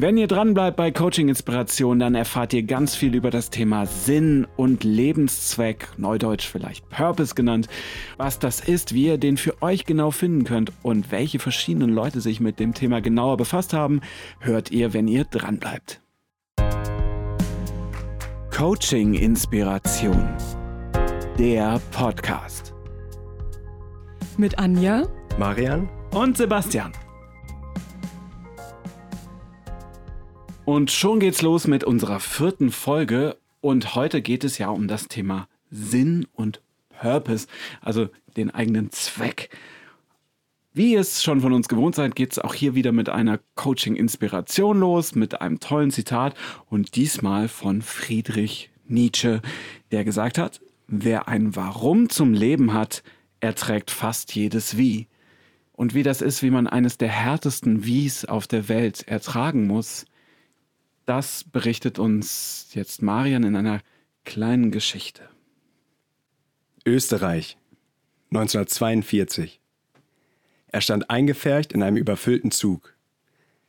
Wenn 0.00 0.16
ihr 0.16 0.28
dranbleibt 0.28 0.76
bei 0.76 0.92
Coaching 0.92 1.28
Inspiration, 1.28 1.98
dann 1.98 2.14
erfahrt 2.14 2.52
ihr 2.52 2.62
ganz 2.62 2.94
viel 2.94 3.16
über 3.16 3.32
das 3.32 3.50
Thema 3.50 3.84
Sinn 3.84 4.46
und 4.56 4.84
Lebenszweck, 4.84 5.88
neudeutsch 5.96 6.46
vielleicht 6.46 6.88
Purpose 6.88 7.34
genannt, 7.34 7.66
was 8.16 8.38
das 8.38 8.60
ist, 8.60 8.94
wie 8.94 9.06
ihr 9.06 9.18
den 9.18 9.36
für 9.36 9.60
euch 9.60 9.86
genau 9.86 10.12
finden 10.12 10.44
könnt 10.44 10.70
und 10.84 11.10
welche 11.10 11.40
verschiedenen 11.40 11.90
Leute 11.90 12.20
sich 12.20 12.38
mit 12.38 12.60
dem 12.60 12.74
Thema 12.74 13.00
genauer 13.00 13.38
befasst 13.38 13.72
haben, 13.72 14.00
hört 14.38 14.70
ihr, 14.70 14.94
wenn 14.94 15.08
ihr 15.08 15.24
dranbleibt. 15.24 16.00
Coaching 18.56 19.14
Inspiration. 19.14 20.28
Der 21.40 21.80
Podcast. 21.90 22.72
Mit 24.36 24.60
Anja, 24.60 25.08
Marian 25.40 25.88
und 26.12 26.36
Sebastian. 26.36 26.92
Und 30.68 30.90
schon 30.90 31.18
geht's 31.18 31.40
los 31.40 31.66
mit 31.66 31.82
unserer 31.82 32.20
vierten 32.20 32.70
Folge. 32.70 33.38
Und 33.62 33.94
heute 33.94 34.20
geht 34.20 34.44
es 34.44 34.58
ja 34.58 34.68
um 34.68 34.86
das 34.86 35.08
Thema 35.08 35.48
Sinn 35.70 36.26
und 36.34 36.60
Purpose, 36.90 37.46
also 37.80 38.10
den 38.36 38.50
eigenen 38.50 38.92
Zweck. 38.92 39.48
Wie 40.74 40.92
ihr 40.92 41.00
es 41.00 41.22
schon 41.22 41.40
von 41.40 41.54
uns 41.54 41.68
gewohnt 41.68 41.94
seid, 41.94 42.14
geht 42.14 42.32
es 42.32 42.38
auch 42.38 42.52
hier 42.52 42.74
wieder 42.74 42.92
mit 42.92 43.08
einer 43.08 43.40
Coaching-Inspiration 43.54 44.78
los, 44.78 45.14
mit 45.14 45.40
einem 45.40 45.58
tollen 45.58 45.90
Zitat 45.90 46.34
und 46.68 46.96
diesmal 46.96 47.48
von 47.48 47.80
Friedrich 47.80 48.68
Nietzsche, 48.86 49.40
der 49.90 50.04
gesagt 50.04 50.36
hat, 50.36 50.60
wer 50.86 51.28
ein 51.28 51.56
Warum 51.56 52.10
zum 52.10 52.34
Leben 52.34 52.74
hat, 52.74 53.02
erträgt 53.40 53.90
fast 53.90 54.34
jedes 54.34 54.76
Wie. 54.76 55.06
Und 55.72 55.94
wie 55.94 56.02
das 56.02 56.20
ist, 56.20 56.42
wie 56.42 56.50
man 56.50 56.66
eines 56.66 56.98
der 56.98 57.08
härtesten 57.08 57.86
Wies 57.86 58.26
auf 58.26 58.46
der 58.46 58.68
Welt 58.68 59.08
ertragen 59.08 59.66
muss, 59.66 60.04
das 61.08 61.42
berichtet 61.44 61.98
uns 61.98 62.68
jetzt 62.74 63.00
Marian 63.00 63.42
in 63.42 63.56
einer 63.56 63.80
kleinen 64.24 64.70
Geschichte. 64.70 65.22
Österreich, 66.84 67.56
1942. 68.30 69.58
Er 70.66 70.80
stand 70.82 71.08
eingefärcht 71.08 71.72
in 71.72 71.82
einem 71.82 71.96
überfüllten 71.96 72.50
Zug. 72.50 72.94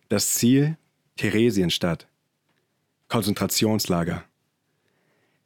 Das 0.09 0.33
Ziel 0.33 0.77
Theresienstadt. 1.15 2.07
Konzentrationslager. 3.07 4.25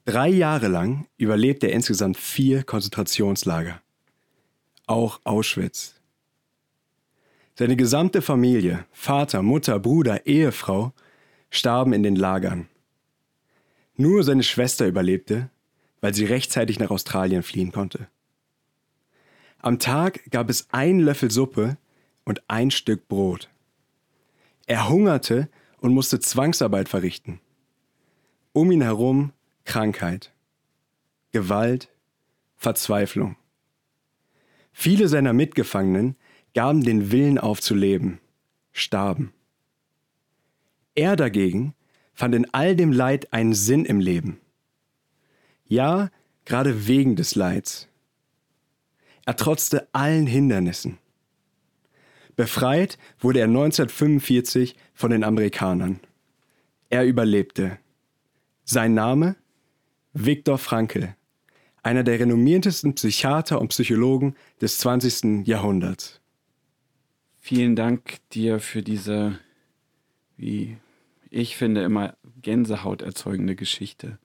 Drei 0.05 0.29
Jahre 0.29 0.69
lang 0.69 1.07
überlebte 1.17 1.67
er 1.67 1.73
insgesamt 1.73 2.17
vier 2.17 2.63
Konzentrationslager. 2.63 3.81
Auch 4.87 5.21
Auschwitz. 5.25 5.93
Seine 7.55 7.75
gesamte 7.75 8.23
Familie, 8.23 8.85
Vater, 8.91 9.43
Mutter, 9.43 9.79
Bruder, 9.79 10.25
Ehefrau, 10.25 10.91
starben 11.53 11.93
in 11.93 12.01
den 12.01 12.15
Lagern. 12.15 12.67
Nur 13.95 14.23
seine 14.23 14.43
Schwester 14.43 14.87
überlebte, 14.87 15.51
weil 16.01 16.13
sie 16.13 16.25
rechtzeitig 16.25 16.79
nach 16.79 16.89
Australien 16.89 17.43
fliehen 17.43 17.71
konnte. 17.71 18.07
Am 19.59 19.77
Tag 19.77 20.31
gab 20.31 20.49
es 20.49 20.67
ein 20.71 20.99
Löffel 20.99 21.29
Suppe 21.29 21.77
und 22.25 22.41
ein 22.49 22.71
Stück 22.71 23.07
Brot. 23.07 23.49
Er 24.65 24.89
hungerte 24.89 25.47
und 25.79 25.93
musste 25.93 26.19
Zwangsarbeit 26.19 26.89
verrichten. 26.89 27.39
Um 28.51 28.71
ihn 28.71 28.81
herum 28.81 29.31
Krankheit, 29.63 30.33
Gewalt, 31.31 31.89
Verzweiflung. 32.55 33.35
Viele 34.71 35.07
seiner 35.07 35.33
Mitgefangenen 35.33 36.15
gaben 36.55 36.83
den 36.83 37.11
Willen 37.11 37.37
auf 37.37 37.61
zu 37.61 37.75
leben, 37.75 38.19
starben. 38.71 39.33
Er 40.95 41.15
dagegen 41.15 41.73
fand 42.13 42.35
in 42.35 42.53
all 42.53 42.75
dem 42.75 42.91
Leid 42.91 43.33
einen 43.33 43.53
Sinn 43.53 43.85
im 43.85 43.99
Leben. 43.99 44.39
Ja, 45.65 46.11
gerade 46.45 46.87
wegen 46.87 47.15
des 47.15 47.35
Leids. 47.35 47.87
Er 49.25 49.35
trotzte 49.35 49.87
allen 49.93 50.27
Hindernissen. 50.27 50.99
Befreit 52.35 52.97
wurde 53.19 53.39
er 53.39 53.47
1945 53.47 54.75
von 54.93 55.11
den 55.11 55.23
Amerikanern. 55.23 55.99
Er 56.89 57.05
überlebte. 57.05 57.79
Sein 58.65 58.93
Name? 58.93 59.35
Viktor 60.13 60.59
Frankl, 60.59 61.15
einer 61.81 62.03
der 62.03 62.19
renommiertesten 62.19 62.93
Psychiater 62.93 63.59
und 63.59 63.69
Psychologen 63.69 64.35
des 64.61 64.77
20. 64.77 65.47
Jahrhunderts. 65.47 66.21
Vielen 67.39 67.75
Dank 67.75 68.17
dir 68.31 68.59
für 68.59 68.83
diese, 68.83 69.39
wie 70.43 70.77
ich 71.29 71.55
finde, 71.55 71.81
immer 71.83 72.15
Gänsehaut 72.41 73.01
erzeugende 73.01 73.55
Geschichte. 73.55 74.19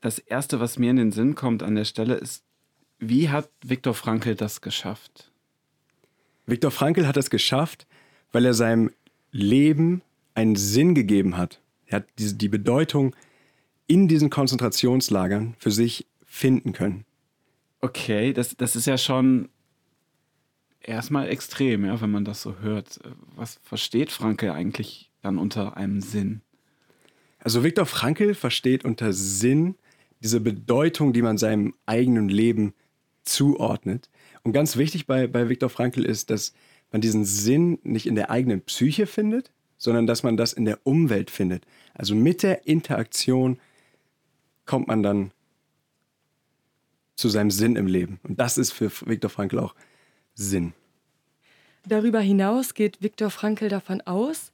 Das 0.00 0.18
Erste, 0.18 0.60
was 0.60 0.78
mir 0.78 0.90
in 0.90 0.96
den 0.96 1.12
Sinn 1.12 1.34
kommt 1.34 1.62
an 1.62 1.74
der 1.74 1.86
Stelle, 1.86 2.14
ist, 2.14 2.44
wie 2.98 3.30
hat 3.30 3.48
Viktor 3.64 3.94
Frankl 3.94 4.34
das 4.34 4.60
geschafft? 4.60 5.32
Viktor 6.46 6.70
Frankl 6.70 7.06
hat 7.06 7.16
es 7.16 7.30
geschafft, 7.30 7.86
weil 8.30 8.44
er 8.44 8.54
seinem 8.54 8.90
Leben 9.32 10.02
einen 10.34 10.56
Sinn 10.56 10.94
gegeben 10.94 11.36
hat. 11.36 11.60
Er 11.86 11.96
hat 11.96 12.06
diese, 12.18 12.36
die 12.36 12.48
Bedeutung 12.48 13.16
in 13.86 14.08
diesen 14.08 14.30
Konzentrationslagern 14.30 15.56
für 15.58 15.70
sich 15.70 16.06
finden 16.26 16.72
können. 16.72 17.04
Okay, 17.80 18.32
das, 18.32 18.56
das 18.56 18.76
ist 18.76 18.86
ja 18.86 18.98
schon 18.98 19.48
erstmal 20.80 21.28
extrem, 21.28 21.84
ja, 21.84 22.00
wenn 22.00 22.10
man 22.10 22.24
das 22.24 22.42
so 22.42 22.58
hört. 22.60 23.00
Was 23.34 23.60
versteht 23.62 24.12
Franke 24.12 24.52
eigentlich 24.52 25.10
dann 25.22 25.38
unter 25.38 25.76
einem 25.76 26.00
Sinn? 26.00 26.42
Also 27.38 27.62
Viktor 27.62 27.86
Frankl 27.86 28.34
versteht 28.34 28.84
unter 28.84 29.12
Sinn 29.12 29.76
diese 30.20 30.40
Bedeutung, 30.40 31.12
die 31.12 31.22
man 31.22 31.38
seinem 31.38 31.74
eigenen 31.86 32.28
Leben 32.28 32.74
zuordnet. 33.22 34.10
Und 34.42 34.52
ganz 34.52 34.76
wichtig 34.76 35.06
bei, 35.06 35.26
bei 35.26 35.48
Viktor 35.48 35.70
Frankl 35.70 36.04
ist, 36.04 36.30
dass 36.30 36.52
man 36.90 37.00
diesen 37.00 37.24
Sinn 37.24 37.78
nicht 37.82 38.06
in 38.06 38.14
der 38.14 38.30
eigenen 38.30 38.62
Psyche 38.62 39.06
findet, 39.06 39.52
sondern 39.76 40.06
dass 40.06 40.22
man 40.22 40.36
das 40.36 40.52
in 40.52 40.64
der 40.64 40.80
Umwelt 40.84 41.30
findet. 41.30 41.64
Also 41.94 42.14
mit 42.14 42.42
der 42.42 42.66
Interaktion 42.66 43.60
kommt 44.64 44.88
man 44.88 45.02
dann 45.02 45.30
zu 47.14 47.28
seinem 47.28 47.50
Sinn 47.50 47.76
im 47.76 47.86
Leben. 47.86 48.20
Und 48.22 48.40
das 48.40 48.58
ist 48.58 48.72
für 48.72 48.90
Viktor 49.06 49.30
Frankl 49.30 49.58
auch 49.58 49.74
Sinn. 50.38 50.72
Darüber 51.86 52.20
hinaus 52.20 52.74
geht 52.74 53.02
Viktor 53.02 53.30
Frankl 53.30 53.68
davon 53.68 54.00
aus, 54.02 54.52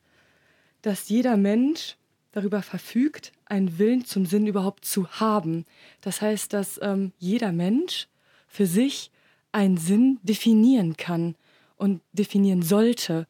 dass 0.83 1.09
jeder 1.09 1.37
Mensch 1.37 1.97
darüber 2.33 2.63
verfügt, 2.63 3.33
einen 3.47 3.79
Willen 3.79 4.05
zum 4.05 4.27
Sinn 4.27 4.47
überhaupt 4.47 4.85
zu 4.85 5.09
haben. 5.09 5.67
Das 6.01 6.21
heißt, 6.21 6.53
dass 6.53 6.81
ähm, 6.83 7.13
jeder 7.19 7.53
Mensch 7.53 8.09
für 8.49 8.67
sich 8.67 9.11
einen 9.53 9.77
Sinn 9.77 10.19
definieren 10.23 10.97
kann 10.97 11.37
und 11.77 12.01
definieren 12.13 12.63
sollte. 12.63 13.27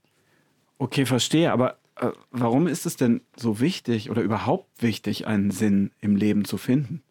Okay, 0.79 1.07
verstehe, 1.07 1.53
aber 1.53 1.79
äh, 1.97 2.11
warum 2.31 2.67
ist 2.67 2.87
es 2.87 2.97
denn 2.97 3.21
so 3.37 3.61
wichtig 3.61 4.11
oder 4.11 4.23
überhaupt 4.23 4.83
wichtig, 4.83 5.27
einen 5.27 5.51
Sinn 5.51 5.91
im 6.01 6.17
Leben 6.17 6.45
zu 6.45 6.57
finden? 6.57 7.03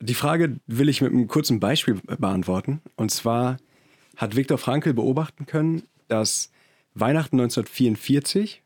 Die 0.00 0.14
Frage 0.14 0.56
will 0.66 0.88
ich 0.88 1.00
mit 1.00 1.12
einem 1.12 1.28
kurzen 1.28 1.60
Beispiel 1.60 2.00
beantworten. 2.18 2.80
Und 2.96 3.10
zwar 3.10 3.58
hat 4.16 4.36
Viktor 4.36 4.58
Frankl 4.58 4.92
beobachten 4.92 5.46
können, 5.46 5.82
dass 6.08 6.50
Weihnachten 6.94 7.40
1944 7.40 8.62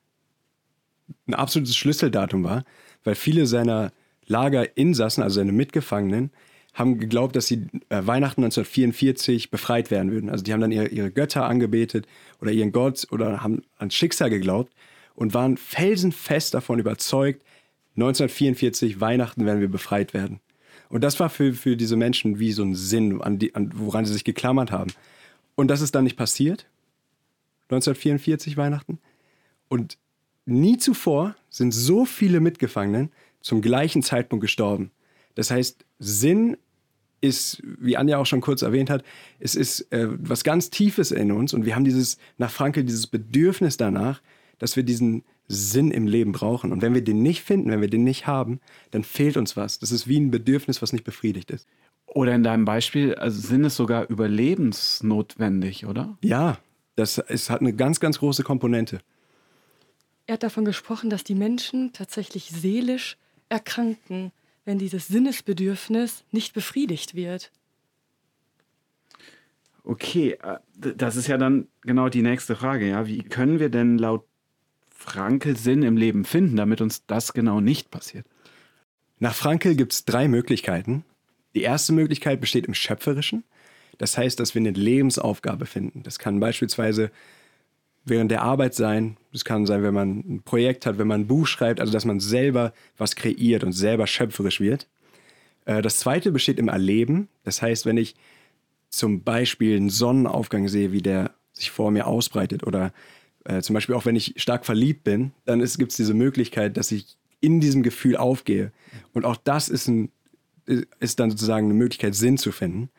ein 1.28 1.34
absolutes 1.34 1.76
Schlüsseldatum 1.76 2.44
war, 2.44 2.64
weil 3.04 3.14
viele 3.14 3.46
seiner 3.46 3.92
Lagerinsassen, 4.26 5.22
also 5.22 5.36
seine 5.36 5.52
Mitgefangenen, 5.52 6.30
haben 6.74 6.98
geglaubt, 6.98 7.34
dass 7.36 7.46
sie 7.46 7.66
äh, 7.88 8.06
Weihnachten 8.06 8.44
1944 8.44 9.50
befreit 9.50 9.90
werden 9.90 10.12
würden. 10.12 10.28
Also 10.28 10.44
die 10.44 10.52
haben 10.52 10.60
dann 10.60 10.72
ihre, 10.72 10.88
ihre 10.88 11.10
Götter 11.10 11.46
angebetet 11.46 12.06
oder 12.40 12.52
ihren 12.52 12.72
Gott 12.72 13.06
oder 13.10 13.42
haben 13.42 13.62
ans 13.78 13.94
Schicksal 13.94 14.28
geglaubt 14.28 14.72
und 15.14 15.32
waren 15.32 15.56
felsenfest 15.56 16.52
davon 16.52 16.78
überzeugt, 16.78 17.42
1944 17.96 19.00
Weihnachten 19.00 19.46
werden 19.46 19.60
wir 19.60 19.70
befreit 19.70 20.12
werden. 20.12 20.40
Und 20.90 21.02
das 21.02 21.18
war 21.18 21.30
für, 21.30 21.54
für 21.54 21.76
diese 21.76 21.96
Menschen 21.96 22.38
wie 22.38 22.52
so 22.52 22.62
ein 22.62 22.74
Sinn, 22.74 23.22
an 23.22 23.38
die, 23.38 23.54
an, 23.54 23.70
woran 23.74 24.04
sie 24.04 24.12
sich 24.12 24.24
geklammert 24.24 24.70
haben. 24.70 24.92
Und 25.56 25.68
das 25.68 25.80
ist 25.80 25.94
dann 25.94 26.04
nicht 26.04 26.16
passiert. 26.16 26.66
1944 27.64 28.56
Weihnachten. 28.56 28.98
Und 29.68 29.98
nie 30.44 30.78
zuvor 30.78 31.34
sind 31.50 31.72
so 31.72 32.04
viele 32.04 32.38
Mitgefangenen 32.38 33.10
zum 33.40 33.60
gleichen 33.60 34.02
Zeitpunkt 34.02 34.42
gestorben. 34.42 34.92
Das 35.34 35.50
heißt, 35.50 35.84
Sinn 35.98 36.56
ist, 37.20 37.62
wie 37.64 37.96
Anja 37.96 38.18
auch 38.18 38.26
schon 38.26 38.40
kurz 38.40 38.62
erwähnt 38.62 38.90
hat, 38.90 39.02
es 39.40 39.54
ist 39.54 39.92
äh, 39.92 40.06
was 40.10 40.44
ganz 40.44 40.70
Tiefes 40.70 41.10
in 41.10 41.32
uns 41.32 41.54
und 41.54 41.64
wir 41.64 41.74
haben 41.74 41.84
dieses, 41.84 42.18
nach 42.38 42.50
Frankel, 42.50 42.84
dieses 42.84 43.06
Bedürfnis 43.06 43.76
danach, 43.76 44.20
dass 44.58 44.76
wir 44.76 44.82
diesen 44.82 45.24
Sinn 45.48 45.90
im 45.90 46.06
Leben 46.06 46.32
brauchen. 46.32 46.72
Und 46.72 46.82
wenn 46.82 46.94
wir 46.94 47.02
den 47.02 47.22
nicht 47.22 47.42
finden, 47.42 47.70
wenn 47.70 47.80
wir 47.80 47.90
den 47.90 48.04
nicht 48.04 48.26
haben, 48.26 48.60
dann 48.90 49.04
fehlt 49.04 49.36
uns 49.36 49.56
was. 49.56 49.78
Das 49.78 49.92
ist 49.92 50.08
wie 50.08 50.18
ein 50.18 50.30
Bedürfnis, 50.30 50.82
was 50.82 50.92
nicht 50.92 51.04
befriedigt 51.04 51.50
ist. 51.50 51.66
Oder 52.06 52.34
in 52.34 52.42
deinem 52.42 52.64
Beispiel, 52.64 53.14
also 53.14 53.40
Sinn 53.40 53.64
ist 53.64 53.76
sogar 53.76 54.08
überlebensnotwendig, 54.08 55.86
oder? 55.86 56.16
Ja, 56.22 56.58
das 56.94 57.18
ist, 57.18 57.50
hat 57.50 57.60
eine 57.60 57.74
ganz, 57.74 58.00
ganz 58.00 58.18
große 58.18 58.42
Komponente. 58.42 59.00
er 60.26 60.34
hat 60.34 60.42
davon 60.42 60.64
gesprochen, 60.64 61.10
dass 61.10 61.24
die 61.24 61.34
Menschen 61.34 61.92
tatsächlich 61.92 62.50
seelisch 62.50 63.16
erkranken, 63.48 64.32
wenn 64.64 64.78
dieses 64.78 65.06
Sinnesbedürfnis 65.08 66.24
nicht 66.32 66.54
befriedigt 66.54 67.14
wird. 67.14 67.52
Okay, 69.84 70.36
äh, 70.42 70.58
das 70.74 71.14
ist 71.16 71.28
ja 71.28 71.38
dann 71.38 71.68
genau 71.82 72.08
die 72.08 72.22
nächste 72.22 72.56
Frage, 72.56 72.88
ja. 72.88 73.06
Wie 73.06 73.22
können 73.22 73.60
wir 73.60 73.68
denn 73.68 73.98
laut 73.98 74.24
Frankel 74.90 75.56
Sinn 75.56 75.82
im 75.82 75.96
Leben 75.96 76.24
finden, 76.24 76.56
damit 76.56 76.80
uns 76.80 77.06
das 77.06 77.32
genau 77.32 77.60
nicht 77.60 77.90
passiert? 77.90 78.26
Nach 79.20 79.34
Frankel 79.34 79.76
gibt 79.76 79.92
es 79.92 80.04
drei 80.04 80.26
Möglichkeiten. 80.28 81.04
Die 81.56 81.62
erste 81.62 81.94
Möglichkeit 81.94 82.38
besteht 82.42 82.66
im 82.66 82.74
Schöpferischen. 82.74 83.42
Das 83.96 84.18
heißt, 84.18 84.38
dass 84.38 84.54
wir 84.54 84.60
eine 84.60 84.72
Lebensaufgabe 84.72 85.64
finden. 85.64 86.02
Das 86.02 86.18
kann 86.18 86.38
beispielsweise 86.38 87.10
während 88.04 88.30
der 88.30 88.42
Arbeit 88.42 88.74
sein. 88.74 89.16
Das 89.32 89.46
kann 89.46 89.64
sein, 89.64 89.82
wenn 89.82 89.94
man 89.94 90.18
ein 90.18 90.42
Projekt 90.44 90.84
hat, 90.84 90.98
wenn 90.98 91.08
man 91.08 91.22
ein 91.22 91.26
Buch 91.26 91.46
schreibt, 91.46 91.80
also 91.80 91.94
dass 91.94 92.04
man 92.04 92.20
selber 92.20 92.74
was 92.98 93.16
kreiert 93.16 93.64
und 93.64 93.72
selber 93.72 94.06
schöpferisch 94.06 94.60
wird. 94.60 94.86
Äh, 95.64 95.80
das 95.80 95.96
zweite 95.96 96.30
besteht 96.30 96.58
im 96.58 96.68
Erleben. 96.68 97.28
Das 97.42 97.62
heißt, 97.62 97.86
wenn 97.86 97.96
ich 97.96 98.16
zum 98.90 99.22
Beispiel 99.22 99.78
einen 99.78 99.88
Sonnenaufgang 99.88 100.68
sehe, 100.68 100.92
wie 100.92 101.00
der 101.00 101.30
sich 101.54 101.70
vor 101.70 101.90
mir 101.90 102.06
ausbreitet 102.06 102.66
oder 102.66 102.92
äh, 103.44 103.62
zum 103.62 103.72
Beispiel 103.72 103.94
auch 103.94 104.04
wenn 104.04 104.14
ich 104.14 104.34
stark 104.36 104.66
verliebt 104.66 105.04
bin, 105.04 105.32
dann 105.46 105.60
gibt 105.60 105.90
es 105.90 105.96
diese 105.96 106.12
Möglichkeit, 106.12 106.76
dass 106.76 106.92
ich 106.92 107.16
in 107.40 107.60
diesem 107.60 107.82
Gefühl 107.82 108.18
aufgehe. 108.18 108.72
Und 109.14 109.24
auch 109.24 109.36
das 109.36 109.70
ist, 109.70 109.88
ein, 109.88 110.10
ist 110.66 111.20
dann 111.20 111.30
sozusagen 111.30 111.66
eine 111.66 111.74
Möglichkeit, 111.74 112.14
Sinn 112.14 112.38
zu 112.38 112.52
finden. 112.52 112.90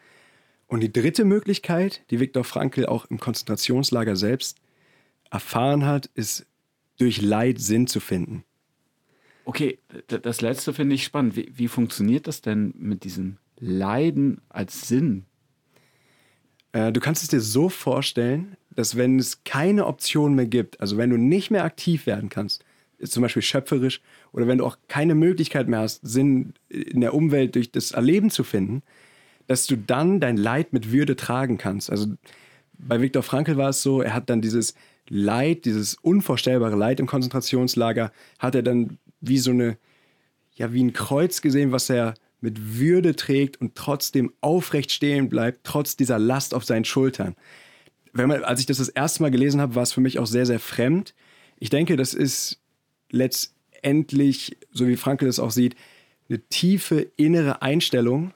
Und 0.67 0.81
die 0.81 0.91
dritte 0.91 1.23
Möglichkeit, 1.25 2.03
die 2.11 2.19
Viktor 2.19 2.43
Frankl 2.43 2.85
auch 2.85 3.05
im 3.05 3.19
Konzentrationslager 3.19 4.15
selbst 4.15 4.57
erfahren 5.31 5.85
hat, 5.85 6.07
ist 6.13 6.45
durch 6.97 7.21
Leid 7.21 7.59
Sinn 7.59 7.87
zu 7.87 7.99
finden. 7.99 8.43
Okay, 9.45 9.79
das 10.07 10.41
letzte 10.41 10.73
finde 10.73 10.95
ich 10.95 11.05
spannend. 11.05 11.37
Wie, 11.37 11.49
wie, 11.53 11.69
funktioniert 11.69 12.27
das 12.27 12.41
denn 12.41 12.73
mit 12.77 13.05
diesem 13.05 13.37
Leiden 13.57 14.41
als 14.49 14.89
Sinn? 14.89 15.25
Äh, 16.73 16.91
du 16.91 16.99
kannst 16.99 17.23
es 17.23 17.29
dir 17.29 17.39
so 17.39 17.69
vorstellen, 17.69 18.57
dass 18.71 18.97
wenn 18.97 19.17
es 19.17 19.45
keine 19.45 19.85
Option 19.85 20.35
mehr 20.35 20.47
gibt, 20.47 20.81
also 20.81 20.97
wenn 20.97 21.09
du 21.09 21.17
nicht 21.17 21.49
mehr 21.49 21.63
aktiv 21.63 22.05
werden 22.07 22.27
kannst, 22.27 22.65
zum 23.03 23.21
Beispiel 23.21 23.41
schöpferisch, 23.41 24.01
oder 24.31 24.47
wenn 24.47 24.57
du 24.57 24.65
auch 24.65 24.77
keine 24.87 25.15
Möglichkeit 25.15 25.67
mehr 25.67 25.79
hast, 25.79 26.01
Sinn 26.05 26.53
in 26.69 27.01
der 27.01 27.13
Umwelt 27.13 27.55
durch 27.55 27.71
das 27.71 27.91
Erleben 27.91 28.29
zu 28.29 28.43
finden, 28.43 28.81
dass 29.47 29.65
du 29.65 29.77
dann 29.77 30.19
dein 30.19 30.37
Leid 30.37 30.73
mit 30.73 30.91
Würde 30.91 31.15
tragen 31.15 31.57
kannst. 31.57 31.89
Also 31.89 32.07
bei 32.77 33.01
Viktor 33.01 33.23
Frankl 33.23 33.57
war 33.57 33.69
es 33.69 33.81
so, 33.81 34.01
er 34.01 34.13
hat 34.13 34.29
dann 34.29 34.41
dieses 34.41 34.75
Leid, 35.09 35.65
dieses 35.65 35.95
unvorstellbare 35.95 36.75
Leid 36.75 36.99
im 36.99 37.07
Konzentrationslager, 37.07 38.11
hat 38.39 38.55
er 38.55 38.63
dann 38.63 38.97
wie 39.21 39.37
so 39.37 39.51
eine, 39.51 39.77
ja, 40.55 40.73
wie 40.73 40.83
ein 40.83 40.93
Kreuz 40.93 41.41
gesehen, 41.41 41.71
was 41.71 41.89
er 41.89 42.15
mit 42.41 42.77
Würde 42.77 43.15
trägt 43.15 43.59
und 43.61 43.75
trotzdem 43.75 44.31
aufrecht 44.41 44.91
stehen 44.91 45.29
bleibt, 45.29 45.61
trotz 45.63 45.95
dieser 45.95 46.19
Last 46.19 46.53
auf 46.53 46.65
seinen 46.65 46.85
Schultern. 46.85 47.35
Man, 48.13 48.43
als 48.43 48.59
ich 48.59 48.65
das 48.65 48.77
das 48.77 48.89
erste 48.89 49.23
Mal 49.23 49.31
gelesen 49.31 49.61
habe, 49.61 49.75
war 49.75 49.83
es 49.83 49.93
für 49.93 50.01
mich 50.01 50.19
auch 50.19 50.27
sehr, 50.27 50.45
sehr 50.45 50.59
fremd. 50.59 51.15
Ich 51.59 51.69
denke, 51.69 51.95
das 51.95 52.13
ist 52.13 52.59
letztendlich, 53.09 54.57
so 54.71 54.87
wie 54.87 54.97
Frankel 54.97 55.27
es 55.27 55.39
auch 55.39 55.51
sieht, 55.51 55.75
eine 56.29 56.39
tiefe 56.49 57.07
innere 57.15 57.61
Einstellung 57.61 58.31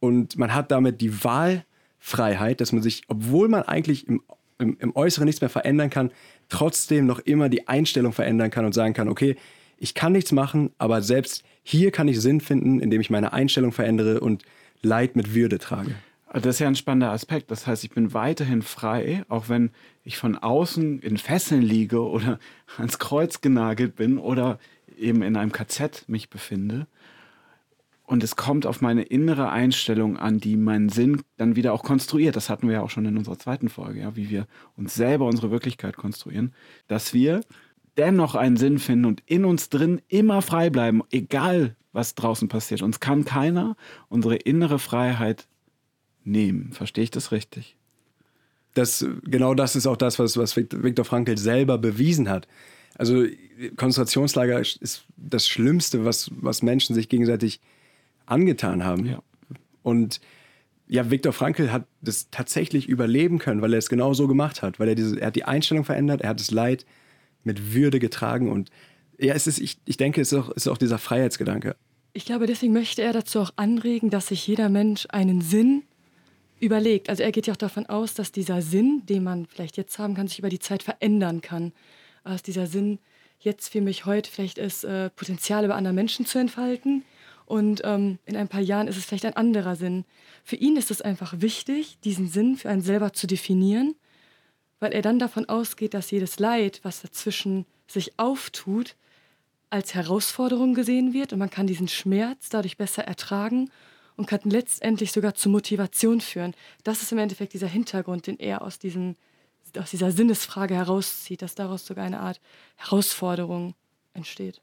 und 0.00 0.36
man 0.38 0.54
hat 0.54 0.70
damit 0.70 1.00
die 1.00 1.24
Wahlfreiheit, 1.24 2.60
dass 2.60 2.72
man 2.72 2.82
sich, 2.82 3.02
obwohl 3.08 3.48
man 3.48 3.62
eigentlich 3.62 4.06
im 4.06 4.22
im, 4.58 4.76
im 4.80 4.94
Äußeren 4.94 5.26
nichts 5.26 5.40
mehr 5.40 5.50
verändern 5.50 5.90
kann, 5.90 6.10
trotzdem 6.48 7.06
noch 7.06 7.18
immer 7.20 7.48
die 7.48 7.68
Einstellung 7.68 8.12
verändern 8.12 8.50
kann 8.50 8.64
und 8.64 8.72
sagen 8.72 8.94
kann, 8.94 9.08
okay, 9.08 9.36
ich 9.78 9.94
kann 9.94 10.12
nichts 10.12 10.32
machen, 10.32 10.70
aber 10.78 11.02
selbst 11.02 11.44
hier 11.62 11.90
kann 11.90 12.08
ich 12.08 12.20
Sinn 12.20 12.40
finden, 12.40 12.80
indem 12.80 13.00
ich 13.00 13.10
meine 13.10 13.32
Einstellung 13.32 13.72
verändere 13.72 14.20
und 14.20 14.44
Leid 14.82 15.16
mit 15.16 15.34
Würde 15.34 15.58
trage. 15.58 15.94
Das 16.32 16.46
ist 16.46 16.58
ja 16.60 16.68
ein 16.68 16.76
spannender 16.76 17.10
Aspekt. 17.10 17.50
Das 17.50 17.66
heißt, 17.66 17.84
ich 17.84 17.90
bin 17.90 18.12
weiterhin 18.14 18.62
frei, 18.62 19.24
auch 19.28 19.48
wenn 19.48 19.70
ich 20.06 20.16
von 20.18 20.38
außen 20.38 21.00
in 21.00 21.16
Fesseln 21.16 21.62
liege 21.62 22.00
oder 22.00 22.38
ans 22.78 22.98
Kreuz 22.98 23.40
genagelt 23.40 23.96
bin 23.96 24.18
oder 24.18 24.58
eben 24.96 25.22
in 25.22 25.36
einem 25.36 25.52
KZ 25.52 26.08
mich 26.08 26.30
befinde. 26.30 26.86
Und 28.04 28.22
es 28.22 28.36
kommt 28.36 28.66
auf 28.66 28.80
meine 28.80 29.02
innere 29.02 29.50
Einstellung 29.50 30.16
an, 30.16 30.38
die 30.38 30.56
meinen 30.56 30.90
Sinn 30.90 31.22
dann 31.38 31.56
wieder 31.56 31.72
auch 31.72 31.82
konstruiert. 31.82 32.36
Das 32.36 32.48
hatten 32.48 32.68
wir 32.68 32.74
ja 32.74 32.82
auch 32.82 32.90
schon 32.90 33.04
in 33.04 33.18
unserer 33.18 33.36
zweiten 33.36 33.68
Folge, 33.68 34.00
ja, 34.00 34.14
wie 34.14 34.30
wir 34.30 34.46
uns 34.76 34.94
selber 34.94 35.26
unsere 35.26 35.50
Wirklichkeit 35.50 35.96
konstruieren, 35.96 36.54
dass 36.86 37.12
wir 37.12 37.40
dennoch 37.96 38.36
einen 38.36 38.56
Sinn 38.56 38.78
finden 38.78 39.06
und 39.06 39.24
in 39.26 39.44
uns 39.44 39.70
drin 39.70 40.00
immer 40.06 40.40
frei 40.40 40.70
bleiben, 40.70 41.02
egal 41.10 41.74
was 41.92 42.14
draußen 42.14 42.46
passiert. 42.46 42.82
Uns 42.82 43.00
kann 43.00 43.24
keiner 43.24 43.76
unsere 44.08 44.36
innere 44.36 44.78
Freiheit 44.78 45.48
nehmen. 46.22 46.72
Verstehe 46.72 47.02
ich 47.02 47.10
das 47.10 47.32
richtig? 47.32 47.76
Das, 48.76 49.06
genau 49.24 49.54
das 49.54 49.74
ist 49.74 49.86
auch 49.86 49.96
das, 49.96 50.18
was, 50.18 50.36
was 50.36 50.54
Viktor 50.54 51.04
Frankl 51.06 51.38
selber 51.38 51.78
bewiesen 51.78 52.28
hat. 52.28 52.46
Also 52.98 53.24
Konzentrationslager 53.76 54.60
ist 54.60 55.06
das 55.16 55.48
Schlimmste, 55.48 56.04
was, 56.04 56.30
was 56.36 56.62
Menschen 56.62 56.94
sich 56.94 57.08
gegenseitig 57.08 57.60
angetan 58.26 58.84
haben. 58.84 59.06
Ja. 59.06 59.22
Und 59.82 60.20
ja, 60.88 61.10
Viktor 61.10 61.32
Frankl 61.32 61.72
hat 61.72 61.86
das 62.02 62.28
tatsächlich 62.30 62.86
überleben 62.86 63.38
können, 63.38 63.62
weil 63.62 63.72
er 63.72 63.78
es 63.78 63.88
genau 63.88 64.12
so 64.12 64.28
gemacht 64.28 64.60
hat, 64.60 64.78
weil 64.78 64.90
er 64.90 64.94
diese, 64.94 65.18
er 65.18 65.28
hat 65.28 65.36
die 65.36 65.44
Einstellung 65.44 65.84
verändert, 65.84 66.20
er 66.20 66.28
hat 66.30 66.40
das 66.40 66.50
Leid 66.50 66.84
mit 67.44 67.72
Würde 67.72 67.98
getragen 67.98 68.50
und 68.50 68.70
ja, 69.18 69.32
es 69.32 69.46
ist, 69.46 69.58
ich, 69.58 69.78
ich 69.86 69.96
denke, 69.96 70.20
es 70.20 70.32
ist 70.32 70.38
auch, 70.38 70.50
es 70.50 70.66
ist 70.66 70.68
auch 70.68 70.76
dieser 70.76 70.98
Freiheitsgedanke. 70.98 71.76
Ich 72.12 72.26
glaube, 72.26 72.46
deswegen 72.46 72.74
möchte 72.74 73.00
er 73.00 73.14
dazu 73.14 73.40
auch 73.40 73.52
anregen, 73.56 74.10
dass 74.10 74.26
sich 74.26 74.46
jeder 74.46 74.68
Mensch 74.68 75.06
einen 75.10 75.40
Sinn 75.40 75.84
überlegt. 76.60 77.08
Also 77.08 77.22
er 77.22 77.32
geht 77.32 77.46
ja 77.46 77.52
auch 77.52 77.58
davon 77.58 77.86
aus, 77.86 78.14
dass 78.14 78.32
dieser 78.32 78.62
Sinn, 78.62 79.02
den 79.06 79.22
man 79.22 79.46
vielleicht 79.46 79.76
jetzt 79.76 79.98
haben 79.98 80.14
kann, 80.14 80.28
sich 80.28 80.38
über 80.38 80.48
die 80.48 80.58
Zeit 80.58 80.82
verändern 80.82 81.40
kann. 81.40 81.72
Dass 82.24 82.42
dieser 82.42 82.66
Sinn 82.66 82.98
jetzt 83.38 83.68
für 83.68 83.80
mich 83.80 84.06
heute 84.06 84.30
vielleicht 84.30 84.58
ist, 84.58 84.84
äh, 84.84 85.10
Potenziale 85.10 85.68
bei 85.68 85.74
anderen 85.74 85.94
Menschen 85.94 86.26
zu 86.26 86.38
entfalten 86.38 87.04
und 87.46 87.82
ähm, 87.84 88.18
in 88.24 88.36
ein 88.36 88.48
paar 88.48 88.60
Jahren 88.60 88.88
ist 88.88 88.96
es 88.96 89.04
vielleicht 89.04 89.24
ein 89.24 89.36
anderer 89.36 89.76
Sinn. 89.76 90.04
Für 90.42 90.56
ihn 90.56 90.76
ist 90.76 90.90
es 90.90 91.00
einfach 91.00 91.40
wichtig, 91.40 91.98
diesen 92.02 92.28
Sinn 92.28 92.56
für 92.56 92.68
einen 92.68 92.82
selber 92.82 93.12
zu 93.12 93.28
definieren, 93.28 93.94
weil 94.80 94.92
er 94.92 95.02
dann 95.02 95.20
davon 95.20 95.48
ausgeht, 95.48 95.94
dass 95.94 96.10
jedes 96.10 96.40
Leid, 96.40 96.80
was 96.82 97.02
dazwischen 97.02 97.64
sich 97.86 98.18
auftut, 98.18 98.96
als 99.70 99.94
Herausforderung 99.94 100.74
gesehen 100.74 101.12
wird 101.12 101.32
und 101.32 101.38
man 101.38 101.50
kann 101.50 101.66
diesen 101.66 101.88
Schmerz 101.88 102.48
dadurch 102.48 102.76
besser 102.76 103.04
ertragen 103.04 103.70
und 104.16 104.26
kann 104.26 104.40
letztendlich 104.44 105.12
sogar 105.12 105.34
zur 105.34 105.52
Motivation 105.52 106.20
führen. 106.20 106.54
Das 106.84 107.02
ist 107.02 107.12
im 107.12 107.18
Endeffekt 107.18 107.52
dieser 107.52 107.66
Hintergrund, 107.66 108.26
den 108.26 108.38
er 108.38 108.62
aus, 108.62 108.78
diesem, 108.78 109.16
aus 109.78 109.90
dieser 109.90 110.10
Sinnesfrage 110.10 110.74
herauszieht, 110.74 111.42
dass 111.42 111.54
daraus 111.54 111.86
sogar 111.86 112.04
eine 112.04 112.20
Art 112.20 112.40
Herausforderung 112.76 113.74
entsteht. 114.14 114.60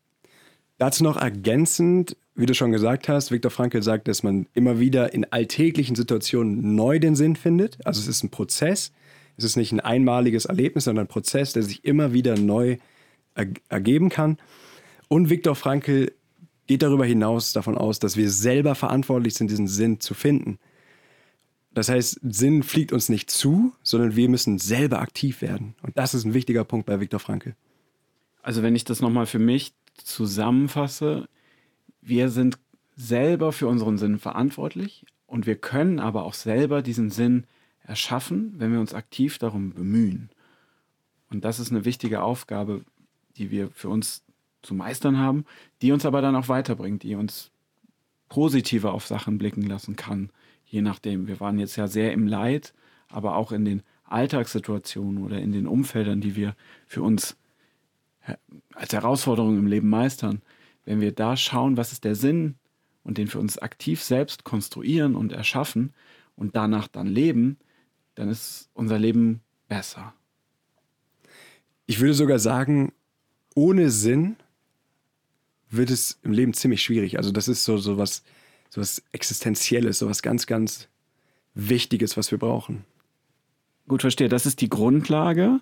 Dazu 0.80 1.04
noch 1.04 1.18
ergänzend, 1.18 2.18
wie 2.36 2.48
du 2.48 2.56
schon 2.56 2.72
gesagt 2.72 3.08
hast, 3.08 3.32
Viktor 3.32 3.52
Frankl 3.52 3.84
sagt, 3.84 4.08
dass 4.08 4.24
man 4.24 4.48
immer 4.54 4.80
wieder 4.80 5.14
in 5.14 5.32
alltäglichen 5.32 5.96
Situationen 5.96 6.76
neu 6.76 6.98
den 6.98 7.16
Sinn 7.16 7.36
findet. 7.36 7.78
Also 7.86 8.02
es 8.02 8.08
ist 8.08 8.24
ein 8.24 8.32
Prozess. 8.32 8.92
Es 9.38 9.44
ist 9.44 9.56
nicht 9.56 9.72
ein 9.72 9.80
einmaliges 9.80 10.46
Erlebnis, 10.46 10.86
sondern 10.86 11.06
ein 11.06 11.10
Prozess, 11.10 11.54
der 11.54 11.64
sich 11.64 11.86
immer 11.86 12.14
wieder 12.14 12.38
neu 12.38 12.78
er 13.36 13.48
ergeben 13.70 14.10
kann. 14.10 14.38
Und 15.08 15.30
Viktor 15.30 15.56
Frankl 15.56 16.12
geht 16.74 16.82
darüber 16.82 17.06
hinaus 17.06 17.54
davon 17.54 17.78
aus, 17.78 18.00
dass 18.00 18.18
wir 18.18 18.32
selber 18.32 18.74
verantwortlich 18.74 19.36
sind, 19.36 19.52
diesen 19.52 19.68
Sinn 19.68 20.00
zu 20.00 20.16
finden. 20.16 20.58
Das 21.72 21.88
heißt, 21.88 22.20
Sinn 22.24 22.64
fliegt 22.64 22.92
uns 22.92 23.10
nicht 23.10 23.30
zu, 23.30 23.74
sondern 23.84 24.16
wir 24.16 24.28
müssen 24.28 24.58
selber 24.58 25.00
aktiv 25.00 25.44
werden. 25.44 25.76
Und 25.84 26.00
das 26.00 26.16
ist 26.16 26.26
ein 26.26 26.34
wichtiger 26.34 26.64
Punkt 26.64 26.88
bei 26.88 27.00
Viktor 27.00 27.20
Frankl. 27.20 27.54
Also 28.42 28.64
wenn 28.64 28.76
ich 28.76 28.86
das 28.86 29.02
nochmal 29.02 29.28
für 29.28 29.38
mich 29.38 29.74
zusammenfasse, 29.98 31.30
wir 32.02 32.30
sind 32.30 32.58
selber 32.96 33.52
für 33.52 33.68
unseren 33.68 34.00
Sinn 34.00 34.18
verantwortlich 34.18 35.06
und 35.28 35.46
wir 35.46 35.58
können 35.58 36.00
aber 36.00 36.24
auch 36.24 36.34
selber 36.34 36.82
diesen 36.82 37.12
Sinn 37.12 37.44
erschaffen, 37.84 38.56
wenn 38.58 38.72
wir 38.72 38.80
uns 38.80 38.96
aktiv 38.96 39.38
darum 39.38 39.74
bemühen. 39.74 40.32
Und 41.30 41.46
das 41.46 41.60
ist 41.60 41.70
eine 41.70 41.86
wichtige 41.86 42.24
Aufgabe, 42.24 42.84
die 43.38 43.52
wir 43.52 43.70
für 43.70 43.90
uns 43.90 44.24
zu 44.64 44.74
meistern 44.74 45.18
haben, 45.18 45.46
die 45.82 45.92
uns 45.92 46.06
aber 46.06 46.22
dann 46.22 46.36
auch 46.36 46.50
weiterbringt, 46.50 47.04
die 47.04 47.16
uns 47.16 47.52
positiver 48.30 48.94
auf 48.94 49.06
Sachen 49.06 49.38
blicken 49.38 49.64
lassen 49.64 49.96
kann, 49.96 50.32
je 50.66 50.82
nachdem. 50.82 51.28
Wir 51.28 51.40
waren 51.40 51.60
jetzt 51.60 51.76
ja 51.76 51.88
sehr 51.88 52.14
im 52.14 52.28
Leid, 52.28 52.74
aber 53.10 53.36
auch 53.36 53.52
in 53.52 53.66
den 53.66 53.84
Alltagssituationen 54.06 55.24
oder 55.24 55.40
in 55.40 55.52
den 55.52 55.68
Umfeldern, 55.68 56.22
die 56.22 56.36
wir 56.36 56.56
für 56.88 57.04
uns 57.04 57.38
als 58.74 58.94
Herausforderung 58.94 59.58
im 59.58 59.68
Leben 59.68 59.90
meistern, 59.90 60.42
wenn 60.86 61.02
wir 61.02 61.12
da 61.12 61.36
schauen, 61.38 61.78
was 61.78 61.92
ist 61.92 62.04
der 62.04 62.16
Sinn 62.16 62.56
und 63.04 63.18
den 63.18 63.28
für 63.28 63.40
uns 63.40 63.58
aktiv 63.58 64.02
selbst 64.02 64.44
konstruieren 64.44 65.16
und 65.16 65.32
erschaffen 65.32 65.94
und 66.36 66.56
danach 66.56 66.88
dann 66.88 67.08
leben, 67.08 67.58
dann 68.16 68.30
ist 68.30 68.70
unser 68.74 69.00
Leben 69.00 69.42
besser. 69.68 70.14
Ich 71.86 72.00
würde 72.00 72.14
sogar 72.14 72.40
sagen, 72.40 72.94
ohne 73.56 73.90
Sinn 73.90 74.38
wird 75.76 75.90
es 75.90 76.20
im 76.24 76.32
Leben 76.32 76.54
ziemlich 76.54 76.82
schwierig. 76.82 77.18
Also 77.18 77.32
das 77.32 77.48
ist 77.48 77.64
so, 77.64 77.78
so, 77.78 77.98
was, 77.98 78.24
so 78.70 78.82
was 78.82 79.02
Existenzielles, 79.12 80.00
so 80.00 80.10
was 80.10 80.22
ganz, 80.22 80.48
ganz 80.48 80.88
Wichtiges, 81.54 82.18
was 82.18 82.32
wir 82.32 82.38
brauchen. 82.38 82.86
Gut, 83.88 84.02
verstehe. 84.02 84.30
Das 84.30 84.46
ist 84.46 84.62
die 84.62 84.70
Grundlage. 84.70 85.60